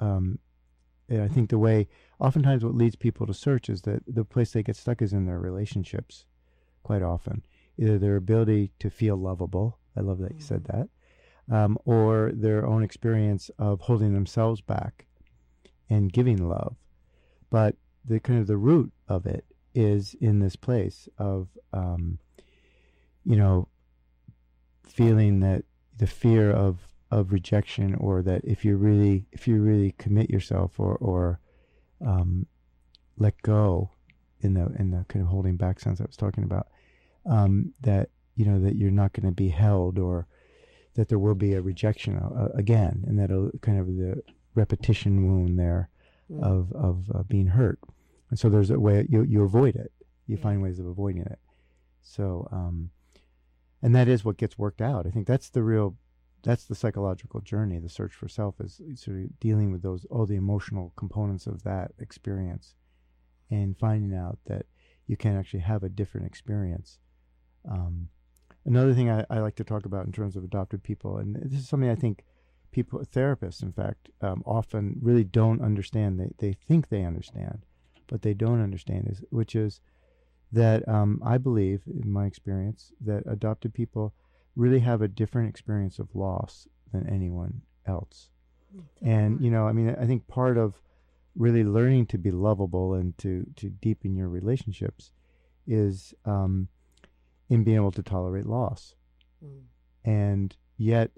um, 0.00 0.38
and 1.08 1.22
I 1.22 1.28
think 1.28 1.50
the 1.50 1.58
way, 1.58 1.88
oftentimes, 2.18 2.64
what 2.64 2.74
leads 2.74 2.96
people 2.96 3.26
to 3.26 3.34
search 3.34 3.68
is 3.68 3.82
that 3.82 4.02
the 4.06 4.24
place 4.24 4.52
they 4.52 4.62
get 4.62 4.76
stuck 4.76 5.00
is 5.00 5.12
in 5.12 5.26
their 5.26 5.38
relationships. 5.38 6.26
Quite 6.82 7.02
often, 7.02 7.44
either 7.78 7.98
their 7.98 8.16
ability 8.16 8.72
to 8.80 8.90
feel 8.90 9.16
lovable. 9.16 9.78
I 9.96 10.00
love 10.00 10.18
that 10.18 10.34
you 10.34 10.40
said 10.40 10.64
that, 10.64 10.88
um, 11.50 11.78
or 11.84 12.32
their 12.34 12.66
own 12.66 12.82
experience 12.82 13.50
of 13.58 13.80
holding 13.82 14.14
themselves 14.14 14.60
back 14.60 15.06
and 15.88 16.12
giving 16.12 16.48
love. 16.48 16.76
But 17.50 17.76
the 18.04 18.20
kind 18.20 18.40
of 18.40 18.46
the 18.46 18.56
root 18.56 18.92
of 19.08 19.26
it 19.26 19.44
is 19.74 20.14
in 20.20 20.40
this 20.40 20.56
place 20.56 21.08
of, 21.18 21.48
um, 21.72 22.18
you 23.24 23.36
know, 23.36 23.68
feeling 24.84 25.40
that 25.40 25.64
the 25.96 26.06
fear 26.06 26.50
of 26.50 26.88
of 27.10 27.32
rejection 27.32 27.94
or 27.94 28.20
that 28.22 28.40
if 28.44 28.64
you 28.64 28.76
really 28.76 29.26
if 29.32 29.46
you 29.46 29.60
really 29.62 29.92
commit 29.92 30.28
yourself 30.28 30.78
or 30.78 30.96
or 30.96 31.40
um, 32.04 32.46
let 33.16 33.40
go 33.42 33.90
in 34.40 34.54
the 34.54 34.72
in 34.78 34.90
the 34.90 35.04
kind 35.08 35.22
of 35.22 35.28
holding 35.28 35.56
back 35.56 35.78
sense 35.78 36.00
I 36.00 36.04
was 36.04 36.16
talking 36.16 36.44
about 36.44 36.66
um, 37.24 37.72
that 37.80 38.10
you 38.34 38.44
know 38.44 38.58
that 38.60 38.76
you're 38.76 38.90
not 38.90 39.12
going 39.12 39.26
to 39.26 39.34
be 39.34 39.48
held 39.48 39.98
or 39.98 40.26
that 40.96 41.08
there 41.08 41.18
will 41.18 41.34
be 41.34 41.54
a 41.54 41.62
rejection 41.62 42.16
uh, 42.16 42.48
again 42.54 43.04
and 43.06 43.18
that 43.18 43.30
kind 43.62 43.78
of 43.78 43.86
the 43.86 44.22
repetition 44.54 45.26
wound 45.26 45.58
there 45.58 45.88
mm. 46.30 46.42
of 46.42 46.72
of 46.72 47.10
uh, 47.14 47.22
being 47.24 47.48
hurt 47.48 47.78
and 48.30 48.38
so 48.38 48.48
there's 48.48 48.70
a 48.70 48.78
way 48.78 49.06
you 49.08 49.22
you 49.22 49.42
avoid 49.42 49.76
it 49.76 49.92
you 50.26 50.36
yeah. 50.36 50.42
find 50.42 50.62
ways 50.62 50.78
of 50.78 50.86
avoiding 50.86 51.22
it 51.22 51.38
so 52.02 52.48
um, 52.52 52.90
and 53.82 53.94
that 53.94 54.08
is 54.08 54.24
what 54.24 54.36
gets 54.36 54.58
worked 54.58 54.80
out 54.80 55.06
I 55.06 55.10
think 55.10 55.26
that's 55.26 55.50
the 55.50 55.62
real 55.62 55.96
that's 56.46 56.64
the 56.64 56.76
psychological 56.76 57.40
journey. 57.40 57.78
The 57.78 57.88
search 57.88 58.14
for 58.14 58.28
self 58.28 58.60
is 58.60 58.80
sort 58.94 59.18
of 59.18 59.40
dealing 59.40 59.72
with 59.72 59.82
those 59.82 60.06
all 60.10 60.26
the 60.26 60.36
emotional 60.36 60.92
components 60.96 61.48
of 61.48 61.64
that 61.64 61.90
experience, 61.98 62.76
and 63.50 63.76
finding 63.76 64.16
out 64.16 64.38
that 64.46 64.66
you 65.08 65.16
can 65.16 65.36
actually 65.36 65.60
have 65.60 65.82
a 65.82 65.88
different 65.88 66.26
experience. 66.26 67.00
Um, 67.68 68.08
another 68.66 68.92
thing 68.92 69.10
I, 69.10 69.24
I, 69.30 69.38
like 69.38 69.54
to 69.56 69.64
talk 69.64 69.86
about 69.86 70.06
in 70.06 70.12
terms 70.12 70.36
of 70.36 70.44
adopted 70.44 70.82
people, 70.82 71.18
and 71.18 71.36
this 71.36 71.60
is 71.60 71.68
something 71.68 71.88
I 71.88 71.94
think 71.94 72.24
people, 72.72 73.00
therapists, 73.00 73.62
in 73.62 73.72
fact, 73.72 74.10
um, 74.20 74.42
often 74.44 74.98
really 75.00 75.24
don't 75.24 75.62
understand. 75.62 76.20
They 76.20 76.32
they 76.38 76.52
think 76.52 76.88
they 76.88 77.04
understand, 77.04 77.60
but 78.08 78.22
they 78.22 78.34
don't 78.34 78.62
understand. 78.62 79.08
Is 79.08 79.24
which 79.30 79.54
is 79.54 79.80
that 80.52 80.86
um, 80.88 81.22
I 81.24 81.38
believe, 81.38 81.82
in 81.86 82.10
my 82.10 82.26
experience, 82.26 82.92
that 83.00 83.22
adopted 83.26 83.72
people 83.72 84.12
really 84.54 84.80
have 84.80 85.02
a 85.02 85.08
different 85.08 85.48
experience 85.48 85.98
of 85.98 86.14
loss 86.14 86.66
than 86.92 87.08
anyone 87.08 87.62
else. 87.86 88.30
Mm-hmm. 88.74 89.08
And 89.08 89.40
you 89.40 89.50
know, 89.50 89.66
I 89.66 89.72
mean, 89.72 89.94
I 89.98 90.06
think 90.06 90.26
part 90.26 90.58
of 90.58 90.80
really 91.36 91.64
learning 91.64 92.06
to 92.06 92.18
be 92.18 92.30
lovable 92.30 92.94
and 92.94 93.16
to 93.18 93.46
to 93.56 93.68
deepen 93.68 94.16
your 94.16 94.28
relationships 94.28 95.12
is 95.66 96.14
um, 96.24 96.68
in 97.48 97.64
being 97.64 97.76
able 97.76 97.92
to 97.92 98.02
tolerate 98.02 98.46
loss. 98.46 98.94
Mm. 99.44 99.62
And 100.04 100.56
yet, 100.76 101.10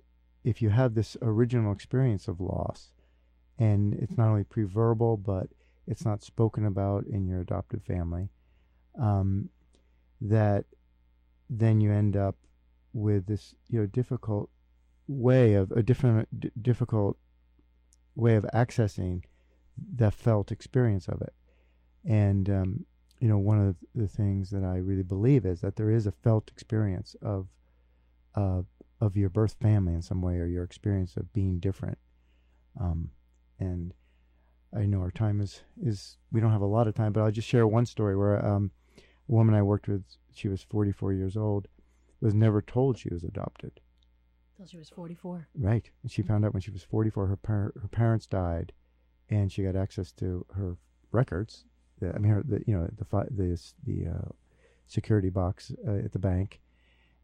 if 0.44 0.62
you 0.62 0.70
have 0.70 0.94
this 0.94 1.16
original 1.22 1.72
experience 1.72 2.28
of 2.28 2.40
loss, 2.40 2.90
and 3.58 3.94
it's 3.94 4.16
not 4.16 4.28
only 4.28 4.44
pre-verbal, 4.44 5.16
but 5.16 5.48
it's 5.86 6.04
not 6.04 6.22
spoken 6.22 6.64
about 6.64 7.06
in 7.06 7.26
your 7.26 7.40
adoptive 7.40 7.82
family, 7.82 8.30
um, 9.00 9.48
that 10.20 10.64
then 11.50 11.80
you 11.80 11.92
end 11.92 12.16
up 12.16 12.36
with 12.92 13.26
this 13.26 13.54
you 13.68 13.80
know 13.80 13.86
difficult 13.86 14.50
way 15.06 15.54
of 15.54 15.70
a 15.72 15.82
different 15.82 16.28
d- 16.40 16.50
difficult 16.60 17.16
way 18.14 18.34
of 18.34 18.44
accessing 18.52 19.22
the 19.94 20.10
felt 20.10 20.50
experience 20.50 21.08
of 21.08 21.22
it 21.22 21.32
and 22.04 22.50
um, 22.50 22.84
you 23.20 23.28
know 23.28 23.38
one 23.38 23.60
of 23.60 23.76
the 23.94 24.08
things 24.08 24.50
that 24.50 24.64
i 24.64 24.76
really 24.76 25.02
believe 25.02 25.44
is 25.44 25.60
that 25.60 25.76
there 25.76 25.90
is 25.90 26.06
a 26.06 26.12
felt 26.12 26.50
experience 26.50 27.16
of 27.22 27.48
uh, 28.34 28.62
of 29.00 29.16
your 29.16 29.28
birth 29.28 29.56
family 29.60 29.94
in 29.94 30.02
some 30.02 30.22
way 30.22 30.36
or 30.36 30.46
your 30.46 30.64
experience 30.64 31.16
of 31.16 31.32
being 31.32 31.58
different 31.58 31.98
um, 32.80 33.10
and 33.58 33.92
i 34.76 34.84
know 34.84 35.00
our 35.00 35.10
time 35.10 35.40
is 35.40 35.62
is 35.82 36.16
we 36.32 36.40
don't 36.40 36.52
have 36.52 36.60
a 36.60 36.66
lot 36.66 36.86
of 36.86 36.94
time 36.94 37.12
but 37.12 37.20
i'll 37.22 37.30
just 37.30 37.48
share 37.48 37.66
one 37.66 37.86
story 37.86 38.16
where 38.16 38.44
um, 38.44 38.70
a 38.98 39.32
woman 39.32 39.54
i 39.54 39.62
worked 39.62 39.88
with 39.88 40.04
she 40.32 40.48
was 40.48 40.62
44 40.62 41.12
years 41.12 41.36
old 41.36 41.66
was 42.20 42.34
never 42.34 42.60
told 42.60 42.98
she 42.98 43.08
was 43.12 43.24
adopted. 43.24 43.80
Until 44.56 44.70
she 44.70 44.78
was 44.78 44.88
44. 44.88 45.48
Right. 45.54 45.90
And 46.02 46.10
she 46.10 46.22
found 46.22 46.44
out 46.44 46.52
when 46.52 46.62
she 46.62 46.70
was 46.70 46.82
44, 46.82 47.26
her, 47.26 47.36
par- 47.36 47.72
her 47.80 47.88
parents 47.88 48.26
died, 48.26 48.72
and 49.28 49.52
she 49.52 49.62
got 49.62 49.76
access 49.76 50.12
to 50.12 50.44
her 50.54 50.76
records. 51.12 51.64
The, 52.00 52.14
I 52.14 52.18
mean, 52.18 52.32
her, 52.32 52.42
the, 52.46 52.62
you 52.66 52.76
know, 52.76 52.88
the 52.96 53.04
fi- 53.04 53.28
the 53.30 53.60
the 53.86 54.06
uh, 54.08 54.28
security 54.86 55.30
box 55.30 55.72
uh, 55.86 56.04
at 56.04 56.12
the 56.12 56.18
bank, 56.18 56.60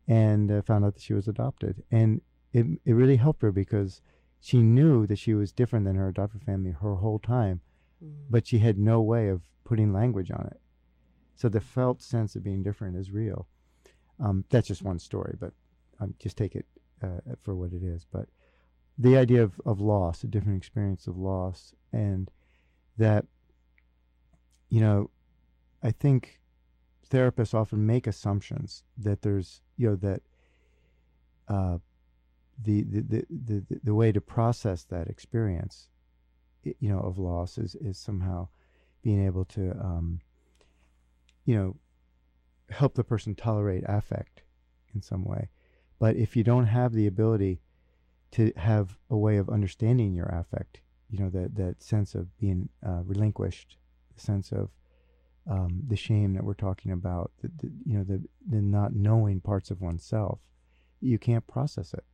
and 0.07 0.51
uh, 0.51 0.63
found 0.63 0.85
out 0.85 0.95
that 0.95 1.03
she 1.03 1.15
was 1.15 1.29
adopted. 1.29 1.83
And 1.91 2.21
it 2.53 2.67
it 2.85 2.93
really 2.93 3.17
helped 3.17 3.43
her 3.43 3.53
because 3.53 4.01
she 4.41 4.63
knew 4.63 5.07
that 5.07 5.19
she 5.19 5.35
was 5.35 5.53
different 5.53 5.87
than 5.87 5.97
her 5.97 6.09
adopted 6.09 6.43
family 6.43 6.73
her 6.73 6.97
whole 6.97 7.19
time, 7.19 7.61
mm. 8.05 8.13
but 8.29 8.47
she 8.47 8.59
had 8.59 8.79
no 8.79 9.01
way 9.01 9.29
of 9.29 9.43
putting 9.65 9.93
language 9.93 10.31
on 10.31 10.47
it. 10.47 10.61
So 11.35 11.49
the 11.49 11.61
felt 11.61 12.03
sense 12.03 12.37
of 12.37 12.45
being 12.45 12.63
different 12.63 12.97
is 12.97 13.11
real. 13.11 13.47
Um, 14.21 14.45
that's 14.51 14.69
just 14.69 14.83
one 14.83 14.99
story, 14.99 15.37
but 15.41 15.53
um, 16.01 16.15
just 16.19 16.37
take 16.37 16.55
it 16.55 16.67
uh, 17.03 17.35
for 17.43 17.55
what 17.55 17.73
it 17.73 17.83
is. 17.83 18.07
But 18.11 18.29
the 18.99 19.17
idea 19.17 19.43
of, 19.43 19.61
of 19.65 19.81
loss, 19.81 20.23
a 20.23 20.29
different 20.29 20.59
experience 20.59 21.07
of 21.07 21.17
loss, 21.17 21.75
and 21.93 22.31
that, 22.97 23.27
you 24.75 24.81
know, 24.81 25.09
I 25.85 25.93
think 25.93 26.41
therapists 27.09 27.55
often 27.55 27.87
make 27.87 28.09
assumptions 28.09 28.83
that 28.99 29.23
there's, 29.23 29.61
you 29.77 29.89
know, 29.91 29.95
that 29.95 30.21
uh, 31.47 31.79
the, 32.61 32.83
the, 32.83 33.01
the, 33.03 33.25
the, 33.31 33.81
the 33.85 33.95
way 33.95 34.11
to 34.11 34.21
process 34.21 34.83
that 34.87 35.07
experience, 35.07 35.91
you 36.65 36.89
know, 36.89 36.99
of 36.99 37.19
loss 37.19 37.57
is, 37.57 37.77
is 37.77 37.97
somehow 37.97 38.49
being 39.01 39.25
able 39.25 39.45
to, 39.45 39.71
um, 39.81 40.21
you 41.45 41.55
know, 41.55 41.77
help 42.71 42.95
the 42.95 43.05
person 43.05 43.37
tolerate 43.37 43.85
affect 43.87 44.43
in 44.93 45.01
some 45.01 45.25
way. 45.25 45.51
But 46.01 46.17
if 46.17 46.35
you 46.35 46.43
don't 46.43 46.67
have 46.67 46.95
the 46.95 47.07
ability 47.07 47.61
to 48.33 48.51
have 48.57 48.99
a 49.09 49.17
way 49.17 49.37
of 49.37 49.49
understanding 49.49 50.15
your 50.15 50.27
affect, 50.27 50.81
you 51.09 51.21
know, 51.21 51.31
that, 51.31 51.55
that 51.55 51.81
sense 51.81 52.17
of 52.17 52.37
being 52.41 52.71
uh, 52.85 53.03
relinquished, 53.05 53.77
the 54.15 54.21
sense 54.21 54.53
of 54.53 54.71
um, 55.49 55.83
the 55.87 55.97
shame 55.97 56.35
that 56.35 56.45
we're 56.45 56.55
talking 56.55 56.93
about, 56.93 57.31
the, 57.43 57.49
the, 57.59 57.73
you 57.85 57.99
know, 57.99 58.05
the, 58.05 58.23
the 58.49 58.63
not 58.63 58.95
knowing 58.95 59.41
parts 59.41 59.71
of 59.71 59.81
oneself, 59.81 60.39
you 61.01 61.19
can't 61.19 61.47
process 61.47 61.93
it. 61.93 62.05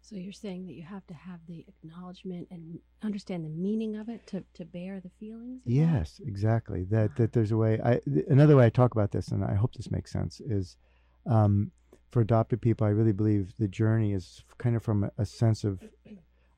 So 0.00 0.16
you're 0.16 0.32
saying 0.34 0.66
that 0.66 0.74
you 0.74 0.82
have 0.82 1.06
to 1.06 1.14
have 1.14 1.40
the 1.48 1.64
acknowledgement 1.66 2.48
and 2.50 2.78
understand 3.02 3.42
the 3.42 3.48
meaning 3.48 3.96
of 3.96 4.10
it 4.10 4.26
to, 4.28 4.44
to 4.52 4.66
bear 4.66 5.00
the 5.00 5.10
feelings. 5.18 5.62
Yes, 5.64 6.18
that? 6.18 6.28
exactly. 6.28 6.84
That 6.84 7.16
that 7.16 7.32
there's 7.32 7.52
a 7.52 7.56
way. 7.56 7.80
I 7.82 8.00
another 8.28 8.54
way 8.54 8.66
I 8.66 8.68
talk 8.68 8.92
about 8.92 9.12
this, 9.12 9.28
and 9.28 9.42
I 9.42 9.54
hope 9.54 9.74
this 9.74 9.90
makes 9.90 10.12
sense, 10.12 10.42
is 10.42 10.76
um, 11.24 11.70
for 12.10 12.20
adopted 12.20 12.60
people. 12.60 12.86
I 12.86 12.90
really 12.90 13.12
believe 13.12 13.54
the 13.58 13.66
journey 13.66 14.12
is 14.12 14.44
kind 14.58 14.76
of 14.76 14.82
from 14.82 15.04
a, 15.04 15.10
a 15.16 15.24
sense 15.24 15.64
of 15.64 15.82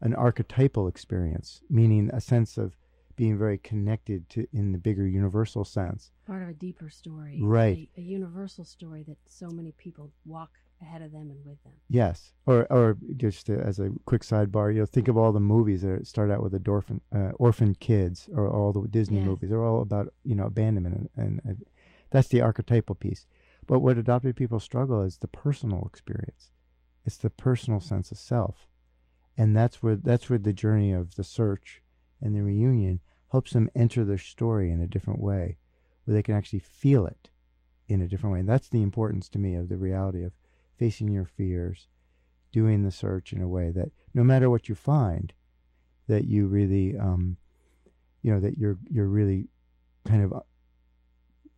an 0.00 0.14
archetypal 0.14 0.88
experience, 0.88 1.62
meaning 1.70 2.10
a 2.12 2.20
sense 2.20 2.58
of 2.58 2.76
being 3.16 3.38
very 3.38 3.58
connected 3.58 4.28
to 4.28 4.46
in 4.52 4.72
the 4.72 4.78
bigger 4.78 5.06
universal 5.06 5.64
sense. 5.64 6.12
Part 6.26 6.42
of 6.42 6.48
a 6.48 6.54
deeper 6.54 6.90
story, 6.90 7.38
right? 7.42 7.88
A, 7.96 8.00
a 8.00 8.02
universal 8.02 8.64
story 8.64 9.02
that 9.04 9.16
so 9.26 9.48
many 9.50 9.72
people 9.72 10.12
walk 10.24 10.50
ahead 10.82 11.02
of 11.02 11.12
them 11.12 11.30
and 11.30 11.44
with 11.44 11.62
them. 11.64 11.72
Yes, 11.88 12.32
or 12.44 12.70
or 12.70 12.96
just 13.16 13.48
as 13.48 13.78
a 13.78 13.90
quick 14.04 14.22
sidebar, 14.22 14.72
you 14.72 14.80
know, 14.80 14.86
think 14.86 15.08
of 15.08 15.16
all 15.16 15.32
the 15.32 15.40
movies 15.40 15.82
that 15.82 16.06
start 16.06 16.30
out 16.30 16.42
with 16.42 16.52
the 16.52 16.70
orphan 16.70 17.00
uh, 17.14 17.32
orphan 17.38 17.74
kids, 17.74 18.28
or 18.34 18.48
all 18.48 18.72
the 18.72 18.86
Disney 18.88 19.18
yes. 19.18 19.26
movies. 19.26 19.50
They're 19.50 19.64
all 19.64 19.82
about 19.82 20.12
you 20.24 20.34
know 20.34 20.46
abandonment, 20.46 21.10
and, 21.16 21.40
and, 21.44 21.66
that's 22.10 22.28
the 22.28 22.40
archetypal 22.40 22.94
piece. 22.94 23.26
But 23.66 23.80
what 23.80 23.98
adopted 23.98 24.36
people 24.36 24.60
struggle 24.60 25.02
is 25.02 25.18
the 25.18 25.26
personal 25.26 25.84
experience. 25.86 26.52
It's 27.04 27.16
the 27.16 27.30
personal 27.30 27.80
sense 27.80 28.12
of 28.12 28.18
self, 28.18 28.68
and 29.36 29.56
that's 29.56 29.82
where 29.82 29.96
that's 29.96 30.28
where 30.28 30.38
the 30.38 30.52
journey 30.52 30.92
of 30.92 31.16
the 31.16 31.24
search 31.24 31.82
and 32.20 32.34
the 32.34 32.42
reunion 32.42 33.00
helps 33.30 33.52
them 33.52 33.70
enter 33.74 34.04
their 34.04 34.18
story 34.18 34.70
in 34.70 34.80
a 34.80 34.86
different 34.86 35.20
way, 35.20 35.58
where 36.04 36.14
they 36.14 36.22
can 36.22 36.34
actually 36.34 36.60
feel 36.60 37.06
it 37.06 37.30
in 37.88 38.00
a 38.00 38.08
different 38.08 38.32
way. 38.32 38.40
And 38.40 38.48
that's 38.48 38.68
the 38.68 38.82
importance 38.82 39.28
to 39.30 39.38
me 39.38 39.54
of 39.54 39.68
the 39.68 39.76
reality 39.76 40.24
of 40.24 40.32
facing 40.78 41.08
your 41.08 41.24
fears, 41.24 41.88
doing 42.52 42.82
the 42.82 42.90
search 42.90 43.32
in 43.32 43.42
a 43.42 43.48
way 43.48 43.70
that 43.70 43.90
no 44.14 44.24
matter 44.24 44.48
what 44.48 44.68
you 44.68 44.74
find, 44.74 45.32
that 46.08 46.24
you 46.24 46.46
really, 46.46 46.96
um, 46.96 47.36
you 48.22 48.32
know, 48.32 48.40
that 48.40 48.58
you're 48.58 48.78
you're 48.88 49.08
really 49.08 49.48
kind 50.04 50.22
of, 50.22 50.32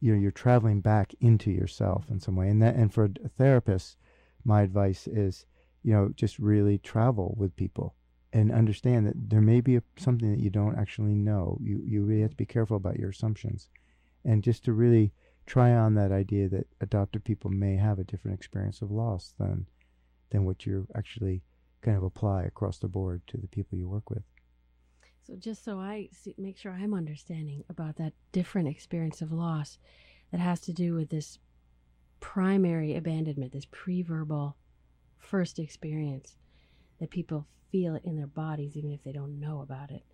you 0.01 0.12
know, 0.12 0.21
you're 0.21 0.31
traveling 0.31 0.81
back 0.81 1.14
into 1.21 1.51
yourself 1.51 2.07
in 2.11 2.18
some 2.18 2.37
way. 2.37 2.49
And 2.49 2.62
that, 2.62 2.75
and 2.77 2.92
for 2.92 3.09
therapists, 3.09 3.97
my 4.44 4.62
advice 4.62 5.07
is, 5.07 5.44
you 5.83 5.92
know, 5.92 6.11
just 6.14 6.38
really 6.38 6.79
travel 6.79 7.35
with 7.37 7.57
people 7.57 7.94
and 8.38 8.53
understand 8.53 9.07
that 9.07 9.31
there 9.31 9.40
may 9.40 9.61
be 9.61 9.77
a, 9.77 9.83
something 9.96 10.31
that 10.31 10.40
you 10.40 10.51
don't 10.51 10.79
actually 10.79 11.14
know. 11.14 11.59
You 11.61 11.83
you 11.85 12.05
really 12.05 12.22
have 12.22 12.31
to 12.31 12.44
be 12.44 12.46
careful 12.46 12.77
about 12.77 12.98
your 12.98 13.11
assumptions, 13.11 13.68
and 14.24 14.44
just 14.44 14.64
to 14.64 14.72
really 14.72 15.12
try 15.46 15.72
on 15.72 15.94
that 15.94 16.12
idea 16.12 16.48
that 16.48 16.66
adopted 16.81 17.24
people 17.24 17.51
may 17.51 17.77
have 17.77 17.98
a 17.98 18.05
different 18.05 18.38
experience 18.38 18.83
of 18.83 18.90
loss 18.90 19.35
than 19.38 19.66
than 20.31 20.44
what 20.44 20.66
you 20.66 20.87
actually 20.94 21.42
kind 21.81 21.96
of 21.96 22.03
apply 22.03 22.42
across 22.44 22.79
the 22.79 22.88
board 22.88 23.22
to 23.27 23.37
the 23.38 23.48
people 23.48 23.79
you 23.79 23.88
work 23.88 24.11
with. 24.11 24.22
So 25.22 25.35
just 25.37 25.64
so 25.64 25.79
I 25.79 26.09
see, 26.12 26.35
make 26.38 26.59
sure 26.59 26.72
I'm 26.72 26.94
understanding 26.94 27.64
about 27.68 27.96
that 27.96 28.12
different 28.33 28.68
experience 28.68 29.22
of 29.22 29.33
loss 29.33 29.79
that 30.31 30.40
has 30.40 30.61
to 30.61 30.72
do 30.72 30.94
with 30.94 31.11
this 31.11 31.38
primary 32.20 32.96
abandonment, 32.96 33.53
this 33.53 33.66
pre-verbal 33.70 34.57
first 35.18 35.59
experience. 35.59 36.37
that 36.98 37.11
people 37.11 37.46
feel 37.70 37.94
it 37.94 38.04
in 38.04 38.16
their 38.16 38.26
bodies 38.26 38.76
even 38.76 38.92
if 38.92 39.02
they 39.04 39.12
don't 39.12 39.38
know 39.40 39.61
about 39.61 39.90
it. 39.90 40.04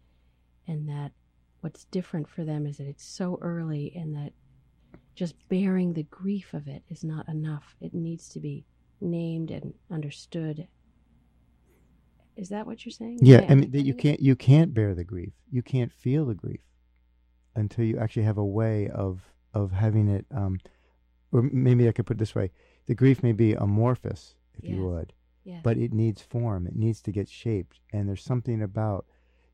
And 0.67 0.89
that 0.89 1.13
what's 1.61 1.85
different 1.87 2.29
for 2.29 2.45
them 2.45 2.67
is 2.67 2.79
that 2.79 2.87
it's 2.87 3.05
so 3.05 3.39
early 3.41 3.93
and 3.95 4.15
that 4.15 4.33
just 5.15 5.35
bearing 5.49 5.93
the 5.93 6.03
grief 6.05 6.55
of 6.55 6.67
it 6.67 6.83
is 6.89 7.05
not 7.05 7.29
enough. 7.29 7.77
It 7.81 7.95
needs 7.95 8.29
to 8.31 8.41
be 8.41 8.65
named 9.01 9.51
and 9.51 9.75
understood. 9.91 10.67
Is 12.37 12.49
that 12.49 12.67
what 12.67 12.85
you're 12.85 12.93
saying? 12.93 13.19
Yeah, 13.23 13.45
I 13.49 13.55
mean 13.55 13.71
that 13.71 13.83
you 13.83 13.95
can't 13.95 14.21
you 14.21 14.35
can't 14.35 14.75
bear 14.75 14.95
the 14.95 15.05
grief. 15.05 15.33
You 15.51 15.63
can't 15.63 15.93
feel 15.93 16.27
the 16.27 16.35
grief 16.35 16.61
until 17.55 17.85
you 17.85 17.99
actually 17.99 18.25
have 18.25 18.39
a 18.39 18.45
way 18.45 18.89
of 18.89 19.21
of 19.53 19.71
having 19.71 20.09
it. 20.09 20.27
Um, 20.35 20.59
or 21.31 21.43
maybe 21.43 21.89
I 21.89 21.93
could 21.93 22.07
put 22.07 22.17
it 22.17 22.19
this 22.19 22.35
way: 22.35 22.51
the 22.87 22.95
grief 22.95 23.23
may 23.23 23.33
be 23.33 23.53
amorphous, 23.55 24.35
if 24.59 24.65
Yes. 24.65 24.73
you 24.77 24.85
would, 24.85 25.13
Yes. 25.45 25.61
but 25.63 25.77
it 25.77 25.93
needs 25.93 26.23
form. 26.23 26.67
It 26.67 26.75
needs 26.75 27.03
to 27.03 27.13
get 27.13 27.29
shaped, 27.29 27.81
and 27.93 28.09
there's 28.09 28.25
something 28.25 28.63
about 28.63 29.07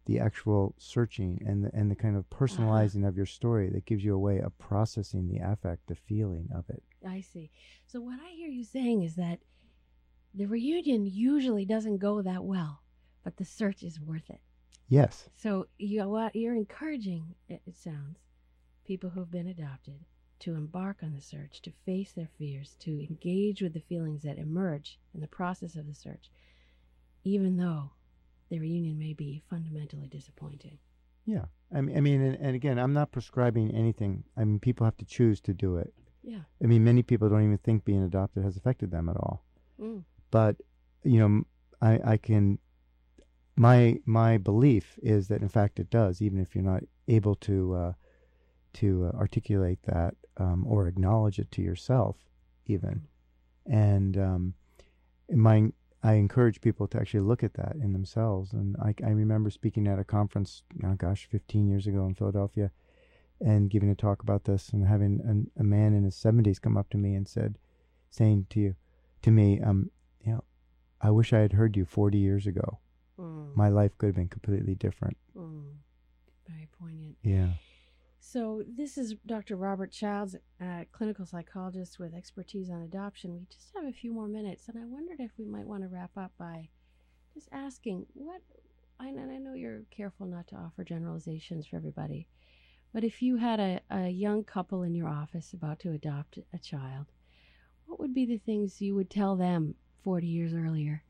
the 0.06 0.18
actual 0.18 0.74
searching 0.78 1.42
and 1.46 1.64
the, 1.64 1.70
and 1.74 1.90
the 1.90 1.94
kind 1.94 2.16
of 2.16 2.24
uh-huh. 2.32 2.44
personalizing 2.44 3.06
of 3.06 3.16
your 3.16 3.26
story 3.26 3.70
that 3.70 3.86
gives 3.86 4.04
you 4.04 4.14
a 4.14 4.18
way 4.18 4.38
of 4.38 4.56
processing 4.58 5.28
the 5.28 5.38
affect, 5.38 5.86
the 5.86 5.94
feeling 5.94 6.48
of 6.54 6.64
it. 6.68 6.82
I 7.06 7.20
see. 7.20 7.50
So 7.86 8.00
what 8.00 8.18
I 8.20 8.30
hear 8.30 8.48
you 8.48 8.64
saying 8.64 9.02
is 9.02 9.16
that 9.16 9.40
the 10.34 10.46
reunion 10.46 11.06
usually 11.06 11.64
doesn't 11.64 11.98
go 11.98 12.22
that 12.22 12.44
well, 12.44 12.82
but 13.24 13.36
the 13.36 13.44
search 13.44 13.82
is 13.82 14.00
worth 14.00 14.30
it. 14.30 14.40
Yes. 14.88 15.28
So 15.36 15.66
you 15.78 16.28
you're 16.34 16.54
encouraging 16.54 17.34
it, 17.48 17.62
it 17.66 17.76
sounds 17.76 18.18
people 18.84 19.10
who've 19.10 19.30
been 19.30 19.46
adopted 19.46 20.00
to 20.40 20.54
embark 20.54 20.98
on 21.02 21.14
the 21.14 21.20
search, 21.20 21.60
to 21.62 21.72
face 21.84 22.12
their 22.12 22.28
fears, 22.38 22.76
to 22.80 23.06
engage 23.06 23.62
with 23.62 23.74
the 23.74 23.80
feelings 23.80 24.22
that 24.22 24.38
emerge 24.38 24.98
in 25.14 25.20
the 25.20 25.28
process 25.28 25.76
of 25.76 25.86
the 25.86 25.94
search, 25.94 26.30
even 27.24 27.56
though 27.56 27.90
the 28.48 28.58
reunion 28.58 28.98
may 28.98 29.12
be 29.12 29.42
fundamentally 29.48 30.08
disappointing. 30.08 30.78
Yeah. 31.24 31.44
I 31.72 31.80
mean, 31.80 31.96
I 31.96 32.00
mean, 32.00 32.20
and, 32.22 32.36
and 32.40 32.56
again, 32.56 32.78
I'm 32.78 32.92
not 32.92 33.12
prescribing 33.12 33.70
anything. 33.72 34.24
I 34.36 34.44
mean, 34.44 34.58
people 34.58 34.84
have 34.84 34.96
to 34.96 35.04
choose 35.04 35.40
to 35.42 35.54
do 35.54 35.76
it. 35.76 35.92
Yeah. 36.22 36.40
I 36.62 36.66
mean, 36.66 36.84
many 36.84 37.02
people 37.02 37.28
don't 37.28 37.44
even 37.44 37.58
think 37.58 37.84
being 37.84 38.02
adopted 38.02 38.42
has 38.44 38.56
affected 38.56 38.90
them 38.90 39.08
at 39.08 39.16
all. 39.16 39.44
Mm. 39.80 40.02
But 40.30 40.56
you 41.04 41.18
know, 41.18 41.44
I, 41.80 42.12
I 42.12 42.16
can. 42.16 42.58
My 43.56 44.00
my 44.06 44.38
belief 44.38 44.98
is 45.02 45.28
that 45.28 45.42
in 45.42 45.48
fact 45.48 45.78
it 45.78 45.90
does, 45.90 46.22
even 46.22 46.38
if 46.40 46.54
you're 46.54 46.64
not 46.64 46.82
able 47.08 47.34
to 47.36 47.74
uh, 47.74 47.92
to 48.74 49.06
uh, 49.06 49.18
articulate 49.18 49.80
that 49.84 50.14
um, 50.40 50.64
or 50.66 50.88
acknowledge 50.88 51.38
it 51.38 51.50
to 51.52 51.62
yourself, 51.62 52.16
even. 52.66 53.02
And 53.66 54.16
um, 54.16 54.54
my 55.30 55.70
I 56.02 56.14
encourage 56.14 56.62
people 56.62 56.86
to 56.88 56.98
actually 56.98 57.20
look 57.20 57.44
at 57.44 57.54
that 57.54 57.74
in 57.74 57.92
themselves. 57.92 58.52
And 58.52 58.74
I, 58.78 58.94
I 59.04 59.10
remember 59.10 59.50
speaking 59.50 59.86
at 59.86 59.98
a 59.98 60.04
conference, 60.04 60.62
oh 60.82 60.94
gosh, 60.94 61.28
15 61.30 61.68
years 61.68 61.86
ago 61.86 62.06
in 62.06 62.14
Philadelphia, 62.14 62.70
and 63.38 63.70
giving 63.70 63.90
a 63.90 63.94
talk 63.94 64.22
about 64.22 64.44
this, 64.44 64.70
and 64.70 64.86
having 64.86 65.20
an, 65.24 65.50
a 65.58 65.64
man 65.64 65.92
in 65.92 66.04
his 66.04 66.14
70s 66.14 66.60
come 66.60 66.76
up 66.76 66.88
to 66.90 66.96
me 66.98 67.14
and 67.14 67.28
said, 67.28 67.58
saying 68.08 68.46
to 68.50 68.60
you, 68.60 68.74
to 69.22 69.30
me, 69.30 69.60
um, 69.60 69.90
you 70.24 70.32
know, 70.32 70.44
I 71.02 71.10
wish 71.10 71.32
I 71.32 71.40
had 71.40 71.52
heard 71.52 71.76
you 71.76 71.84
40 71.84 72.16
years 72.16 72.46
ago. 72.46 72.78
Mm. 73.18 73.54
My 73.54 73.68
life 73.68 73.96
could 73.98 74.06
have 74.06 74.16
been 74.16 74.28
completely 74.28 74.74
different. 74.74 75.18
Mm. 75.36 75.64
Very 76.48 76.68
poignant. 76.78 77.16
Yeah. 77.22 77.52
So 78.22 78.62
this 78.68 78.98
is 78.98 79.14
Dr. 79.26 79.56
Robert 79.56 79.90
Childs, 79.90 80.36
a 80.60 80.86
clinical 80.92 81.24
psychologist 81.24 81.98
with 81.98 82.14
expertise 82.14 82.68
on 82.70 82.82
adoption. 82.82 83.32
We 83.32 83.46
just 83.50 83.72
have 83.74 83.86
a 83.86 83.92
few 83.92 84.12
more 84.12 84.28
minutes, 84.28 84.68
and 84.68 84.78
I 84.78 84.84
wondered 84.84 85.20
if 85.20 85.32
we 85.38 85.46
might 85.46 85.66
want 85.66 85.82
to 85.82 85.88
wrap 85.88 86.10
up 86.16 86.30
by 86.38 86.68
just 87.34 87.48
asking 87.50 88.06
what. 88.12 88.42
And 89.00 89.32
I 89.32 89.38
know 89.38 89.54
you're 89.54 89.84
careful 89.90 90.26
not 90.26 90.46
to 90.48 90.56
offer 90.56 90.84
generalizations 90.84 91.66
for 91.66 91.76
everybody, 91.76 92.28
but 92.92 93.02
if 93.02 93.22
you 93.22 93.38
had 93.38 93.58
a, 93.58 93.80
a 93.90 94.08
young 94.10 94.44
couple 94.44 94.82
in 94.82 94.94
your 94.94 95.08
office 95.08 95.54
about 95.54 95.80
to 95.80 95.92
adopt 95.92 96.38
a 96.52 96.58
child, 96.58 97.06
what 97.86 97.98
would 97.98 98.12
be 98.12 98.26
the 98.26 98.36
things 98.36 98.82
you 98.82 98.94
would 98.94 99.08
tell 99.08 99.34
them 99.34 99.74
40 100.04 100.26
years 100.26 100.52
earlier 100.52 101.02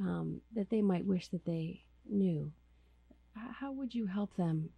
um, 0.00 0.40
that 0.56 0.70
they 0.70 0.82
might 0.82 1.06
wish 1.06 1.28
that 1.28 1.44
they 1.44 1.84
knew? 2.10 2.50
How 3.36 3.70
would 3.70 3.94
you 3.94 4.06
help 4.06 4.34
them 4.34 4.70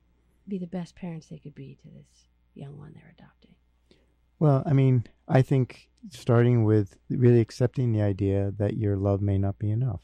be 0.49 0.59
the 0.59 0.67
best 0.67 0.95
parents 0.95 1.29
they 1.29 1.39
could 1.39 1.55
be 1.55 1.77
to 1.83 1.89
this 1.89 2.29
young 2.55 2.77
one 2.79 2.93
they're 2.95 3.15
adopting. 3.19 3.55
Well, 4.39 4.63
I 4.67 4.73
mean, 4.73 5.05
I 5.29 5.43
think 5.43 5.89
starting 6.11 6.65
with 6.65 6.97
really 7.09 7.41
accepting 7.41 7.93
the 7.93 8.03
idea 8.03 8.53
that 8.59 8.77
your 8.77 8.97
love 8.97 9.23
may 9.23 9.39
not 9.39 9.59
be 9.59 9.71
enough 9.71 10.03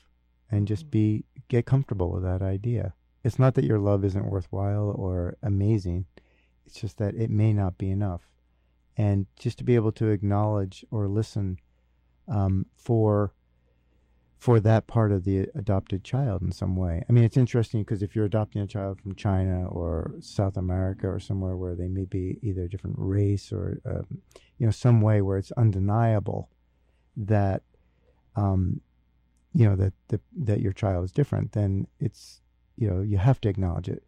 and 0.51 0.67
just 0.69 0.87
Mhm. 0.87 0.91
be 0.91 1.25
get 1.49 1.67
comfortable 1.67 2.11
with 2.13 2.23
that 2.23 2.43
idea. 2.43 2.95
It's 3.25 3.39
not 3.39 3.55
that 3.55 3.65
your 3.65 3.79
love 3.81 4.05
isn't 4.05 4.31
worthwhile 4.31 4.91
or 4.91 5.37
amazing. 5.43 6.07
It's 6.65 6.81
just 6.81 6.99
that 6.99 7.15
it 7.15 7.31
may 7.31 7.53
not 7.53 7.79
be 7.79 7.91
enough. 7.91 8.31
And 8.97 9.27
just 9.37 9.59
to 9.59 9.65
be 9.65 9.75
able 9.75 9.93
to 9.93 10.09
acknowledge 10.09 10.85
or 10.91 11.09
listen 11.09 11.59
um, 12.29 12.67
for 12.77 13.33
for 14.39 14.61
that 14.61 14.87
part 14.87 15.11
of 15.11 15.25
the 15.25 15.49
adopted 15.57 16.05
child 16.05 16.43
in 16.43 16.53
some 16.53 16.77
way. 16.77 17.03
I 17.09 17.13
mean, 17.13 17.25
it's 17.25 17.37
interesting 17.37 17.83
because 17.83 18.03
if 18.03 18.15
you're 18.15 18.25
adopting 18.25 18.63
a 18.63 18.69
child 18.69 19.01
from 19.01 19.17
China 19.17 19.67
or 19.67 20.15
South 20.21 20.57
America 20.57 21.09
or 21.09 21.19
somewhere 21.19 21.57
where 21.57 21.75
they 21.75 21.89
may 21.89 22.05
be 22.05 22.39
either 22.41 22.63
a 22.63 22.69
different 22.69 22.97
race 22.99 23.53
or 23.53 23.81
um, 23.85 24.23
you 24.59 24.67
know 24.67 24.71
some 24.71 25.01
way 25.01 25.23
where 25.23 25.39
it's 25.39 25.51
undeniable 25.53 26.49
that 27.17 27.63
um, 28.37 28.81
you 29.53 29.69
know 29.69 29.75
that 29.75 29.93
the, 30.07 30.21
that 30.37 30.61
your 30.61 30.73
child 30.73 31.05
is 31.05 31.13
different, 31.13 31.53
then 31.53 31.89
it's 31.99 32.41
you 32.77 32.89
know 32.89 33.03
you 33.03 33.19
have 33.19 33.41
to 33.41 33.49
acknowledge 33.49 33.89
it. 33.89 34.05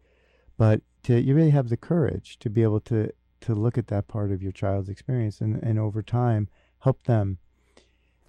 But 0.57 0.81
to 1.03 1.19
you 1.19 1.35
really 1.35 1.49
have 1.49 1.67
the 1.67 1.77
courage 1.77 2.39
to 2.39 2.49
be 2.49 2.63
able 2.63 2.79
to 2.81 3.11
to 3.41 3.53
look 3.53 3.77
at 3.77 3.87
that 3.87 4.07
part 4.07 4.31
of 4.31 4.41
your 4.41 4.53
child's 4.53 4.87
experience 4.87 5.41
and, 5.41 5.61
and 5.61 5.77
over 5.79 6.01
time 6.01 6.47
help 6.79 7.03
them 7.03 7.39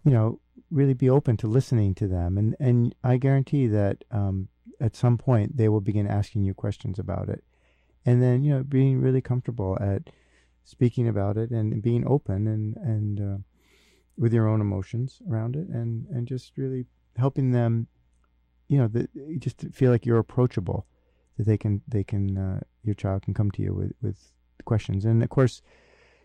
you 0.05 0.11
know 0.11 0.41
really 0.73 0.95
be 0.95 1.11
open 1.11 1.37
to 1.39 1.47
listening 1.47 1.95
to 1.97 2.09
them. 2.09 2.39
And 2.39 2.57
and 2.59 2.95
I 3.05 3.17
guarantee 3.19 3.67
that 3.69 4.05
um, 4.11 4.49
at 4.81 4.97
some 4.97 5.19
point 5.19 5.57
they 5.57 5.69
will 5.69 5.81
begin 5.81 6.07
asking 6.07 6.45
you 6.45 6.55
questions 6.55 6.99
about 6.99 7.29
it. 7.29 7.45
And 8.05 8.23
then 8.23 8.43
you 8.43 8.55
know 8.55 8.63
being 8.65 9.01
really 9.01 9.21
comfortable 9.21 9.79
at 9.81 10.03
speaking 10.65 11.09
about 11.09 11.37
it 11.37 11.51
and 11.51 11.83
being 11.83 12.07
open 12.07 12.47
and 12.47 12.77
and 12.77 13.21
uh, 13.21 13.39
with 14.17 14.33
your 14.33 14.49
own 14.49 14.61
emotions 14.61 15.21
around 15.29 15.57
it 15.57 15.69
and 15.69 16.07
and 16.09 16.27
just 16.27 16.53
really 16.57 16.87
helping 17.17 17.51
them 17.51 17.87
you 18.69 18.79
know 18.79 18.89
just 19.39 19.61
feel 19.73 19.91
like 19.91 20.07
you're 20.07 20.19
approachable 20.19 20.87
that 21.37 21.47
they 21.47 21.59
can 21.59 21.83
they 21.89 22.05
can 22.05 22.39
uh, 22.39 22.61
your 22.83 22.95
child 22.95 23.23
can 23.23 23.35
come 23.35 23.51
to 23.51 23.63
you 23.63 23.75
with 23.75 23.93
with 24.03 24.33
questions. 24.65 25.05
And 25.05 25.23
of 25.23 25.29
course 25.29 25.63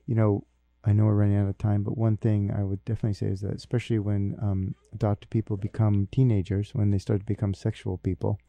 you 0.05 0.15
know 0.15 0.45
I 0.87 0.93
know 0.93 1.03
we're 1.03 1.15
running 1.15 1.35
out 1.35 1.49
of 1.49 1.57
time, 1.57 1.83
but 1.83 1.97
one 1.97 2.15
thing 2.15 2.49
I 2.57 2.63
would 2.63 2.83
definitely 2.85 3.15
say 3.15 3.25
is 3.27 3.41
that, 3.41 3.53
especially 3.53 3.99
when 3.99 4.37
um, 4.41 4.73
adopted 4.93 5.29
people 5.29 5.57
become 5.57 6.07
teenagers, 6.13 6.73
when 6.73 6.91
they 6.91 6.97
start 6.97 7.19
to 7.19 7.25
become 7.25 7.53
sexual 7.53 7.97
people, 7.97 8.39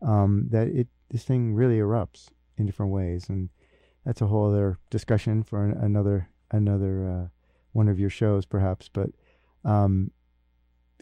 um, 0.00 0.48
that 0.50 0.68
it 0.68 0.88
this 1.10 1.24
thing 1.24 1.52
really 1.52 1.76
erupts 1.76 2.28
in 2.56 2.64
different 2.64 2.92
ways, 2.92 3.28
and 3.28 3.50
that's 4.02 4.22
a 4.22 4.26
whole 4.26 4.48
other 4.48 4.78
discussion 4.88 5.42
for 5.42 5.62
an, 5.62 5.72
another 5.72 6.30
another 6.50 7.06
uh, 7.06 7.28
one 7.72 7.88
of 7.88 8.00
your 8.00 8.10
shows, 8.10 8.46
perhaps. 8.46 8.88
But 8.88 9.10
um, 9.62 10.10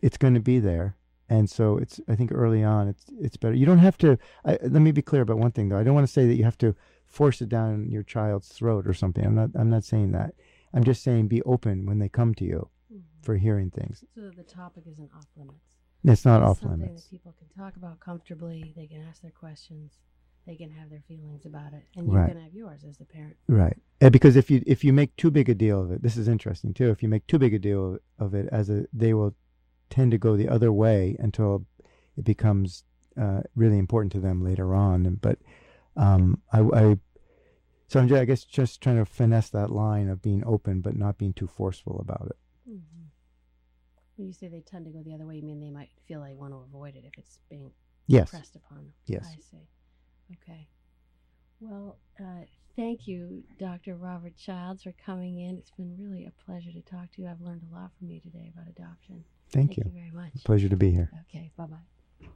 it's 0.03 0.17
going 0.17 0.35
to 0.35 0.41
be 0.41 0.59
there, 0.59 0.97
and 1.29 1.49
so 1.49 1.79
it's 1.79 2.01
I 2.09 2.17
think 2.17 2.33
early 2.33 2.65
on 2.65 2.89
it's 2.89 3.05
it's 3.21 3.37
better. 3.37 3.55
You 3.55 3.67
don't 3.67 3.79
have 3.79 3.99
to. 3.99 4.19
I, 4.45 4.59
let 4.63 4.83
me 4.83 4.91
be 4.91 5.03
clear 5.03 5.23
about 5.23 5.39
one 5.39 5.53
thing 5.53 5.69
though. 5.69 5.79
I 5.79 5.85
don't 5.85 5.95
want 5.95 6.09
to 6.09 6.13
say 6.13 6.27
that 6.27 6.35
you 6.35 6.43
have 6.43 6.59
to 6.59 6.75
force 7.07 7.41
it 7.41 7.49
down 7.49 7.89
your 7.89 8.03
child's 8.03 8.49
throat 8.49 8.85
or 8.85 8.95
something. 8.95 9.25
I'm 9.25 9.37
not. 9.37 9.51
I'm 9.55 9.71
not 9.71 9.85
saying 9.85 10.11
that. 10.11 10.35
I'm 10.77 10.85
just 10.85 11.03
saying 11.03 11.29
be 11.29 11.43
open 11.43 11.87
when 11.87 11.99
they 11.99 12.09
come 12.09 12.35
to 12.37 12.45
you 12.45 12.69
for 13.23 13.37
hearing 13.37 13.71
things. 13.71 14.05
So 14.15 14.31
the 14.31 14.45
topic 14.45 14.85
isn't 14.87 15.11
off 15.17 15.27
limits. 15.37 15.65
It's 16.05 16.25
not 16.25 16.43
It's 16.43 16.51
off 16.51 16.61
something 16.61 16.81
limits. 16.81 17.05
that 17.05 17.11
people 17.11 17.35
can 17.39 17.49
talk 17.49 17.77
about 17.77 17.99
comfortably. 17.99 18.73
They 18.77 18.87
can 18.87 19.03
ask 19.09 19.23
their 19.23 19.31
questions. 19.33 19.99
They 20.47 20.55
can 20.55 20.71
have 20.71 20.91
their 20.91 21.03
feelings 21.09 21.45
about 21.47 21.73
it, 21.73 21.83
and 21.97 22.07
you 22.07 22.13
Right. 22.13 22.29
can 22.29 22.41
have 22.41 22.55
yours 22.55 22.85
as 22.85 22.99
the 22.99 23.05
parent. 23.05 23.37
Right. 23.49 23.77
And 24.01 24.13
because 24.13 24.37
if 24.37 24.49
you 24.51 24.63
if 24.67 24.85
you 24.85 24.93
make 24.93 25.17
too 25.17 25.31
big 25.33 25.49
a 25.49 25.55
deal 25.55 25.81
of 25.83 25.91
it, 25.91 26.03
this 26.03 26.17
is 26.17 26.29
interesting 26.29 26.73
too. 26.73 26.91
If 26.91 27.03
you 27.03 27.09
make 27.09 27.27
too 27.27 27.39
big 27.41 27.53
a 27.55 27.59
deal 27.59 27.99
of 28.21 28.35
it, 28.35 28.49
as 28.53 28.71
a 28.71 28.87
they 28.93 29.13
will 29.15 29.35
tend 29.91 30.13
to 30.13 30.19
go 30.19 30.37
the 30.37 30.49
other 30.49 30.73
way 30.73 31.17
until 31.19 31.67
it 32.17 32.25
becomes 32.25 32.85
uh, 33.17 33.41
really 33.57 33.79
important 33.79 34.13
to 34.13 34.21
them 34.21 34.45
later 34.45 34.73
on. 34.75 35.05
And 35.07 35.21
but 35.21 35.39
um, 35.97 36.41
I, 36.53 36.61
I 36.61 36.99
so 37.89 38.01
I'm 38.01 38.09
ju- 38.09 38.17
I 38.17 38.25
guess 38.25 38.45
just 38.45 38.81
trying 38.83 38.97
to 38.97 39.05
finesse 39.05 39.51
that 39.51 39.71
line 39.71 40.09
of 40.09 40.23
being 40.23 40.43
open 40.45 40.81
but 40.81 40.97
not 40.97 41.19
being 41.19 41.33
too 41.33 41.47
forceful 41.47 41.99
about 42.01 42.27
it. 42.31 42.37
Mm-hmm. 42.71 43.03
When 44.17 44.27
you 44.29 44.33
say 44.33 44.49
they 44.49 44.61
tend 44.61 44.87
to 44.87 44.91
go 44.91 45.03
the 45.03 45.15
other 45.15 45.27
way, 45.27 45.37
you 45.37 45.43
mean 45.43 45.61
they 45.61 45.71
might 45.71 45.91
feel 46.09 46.23
they 46.23 46.35
want 46.35 46.53
to 46.53 46.59
avoid 46.59 46.97
it 46.97 47.05
if 47.05 47.17
it's 47.19 47.39
being 47.51 47.71
Yes. 48.09 48.31
pressed 48.31 48.57
upon 48.57 48.79
them. 48.79 48.93
Yes. 49.07 49.27
I 49.27 49.37
see. 49.51 49.69
Okay. 50.43 50.69
Well, 51.61 51.99
uh, 52.21 52.45
thank 52.77 53.07
you, 53.09 53.43
Dr. 53.59 53.95
Robert 53.97 54.37
Childs, 54.37 54.85
for 54.85 54.93
coming 55.05 55.41
in. 55.41 55.57
It's 55.59 55.71
been 55.73 55.97
really 55.99 56.25
a 56.27 56.33
pleasure 56.45 56.73
to 56.73 56.81
talk 56.83 57.11
to 57.13 57.23
you. 57.23 57.29
I've 57.29 57.41
learned 57.41 57.63
a 57.71 57.75
lot 57.75 57.91
from 57.99 58.11
you 58.11 58.21
today 58.21 58.53
about 58.55 58.69
adoption. 58.69 59.25
Thank, 59.51 59.75
Thank 59.75 59.77
you. 59.79 59.85
you 59.87 59.93
very 59.93 60.11
much. 60.13 60.45
Pleasure 60.45 60.69
to 60.69 60.77
be 60.77 60.91
here. 60.91 61.11
Okay, 61.29 61.51
bye 61.57 61.67
bye. 61.67 62.27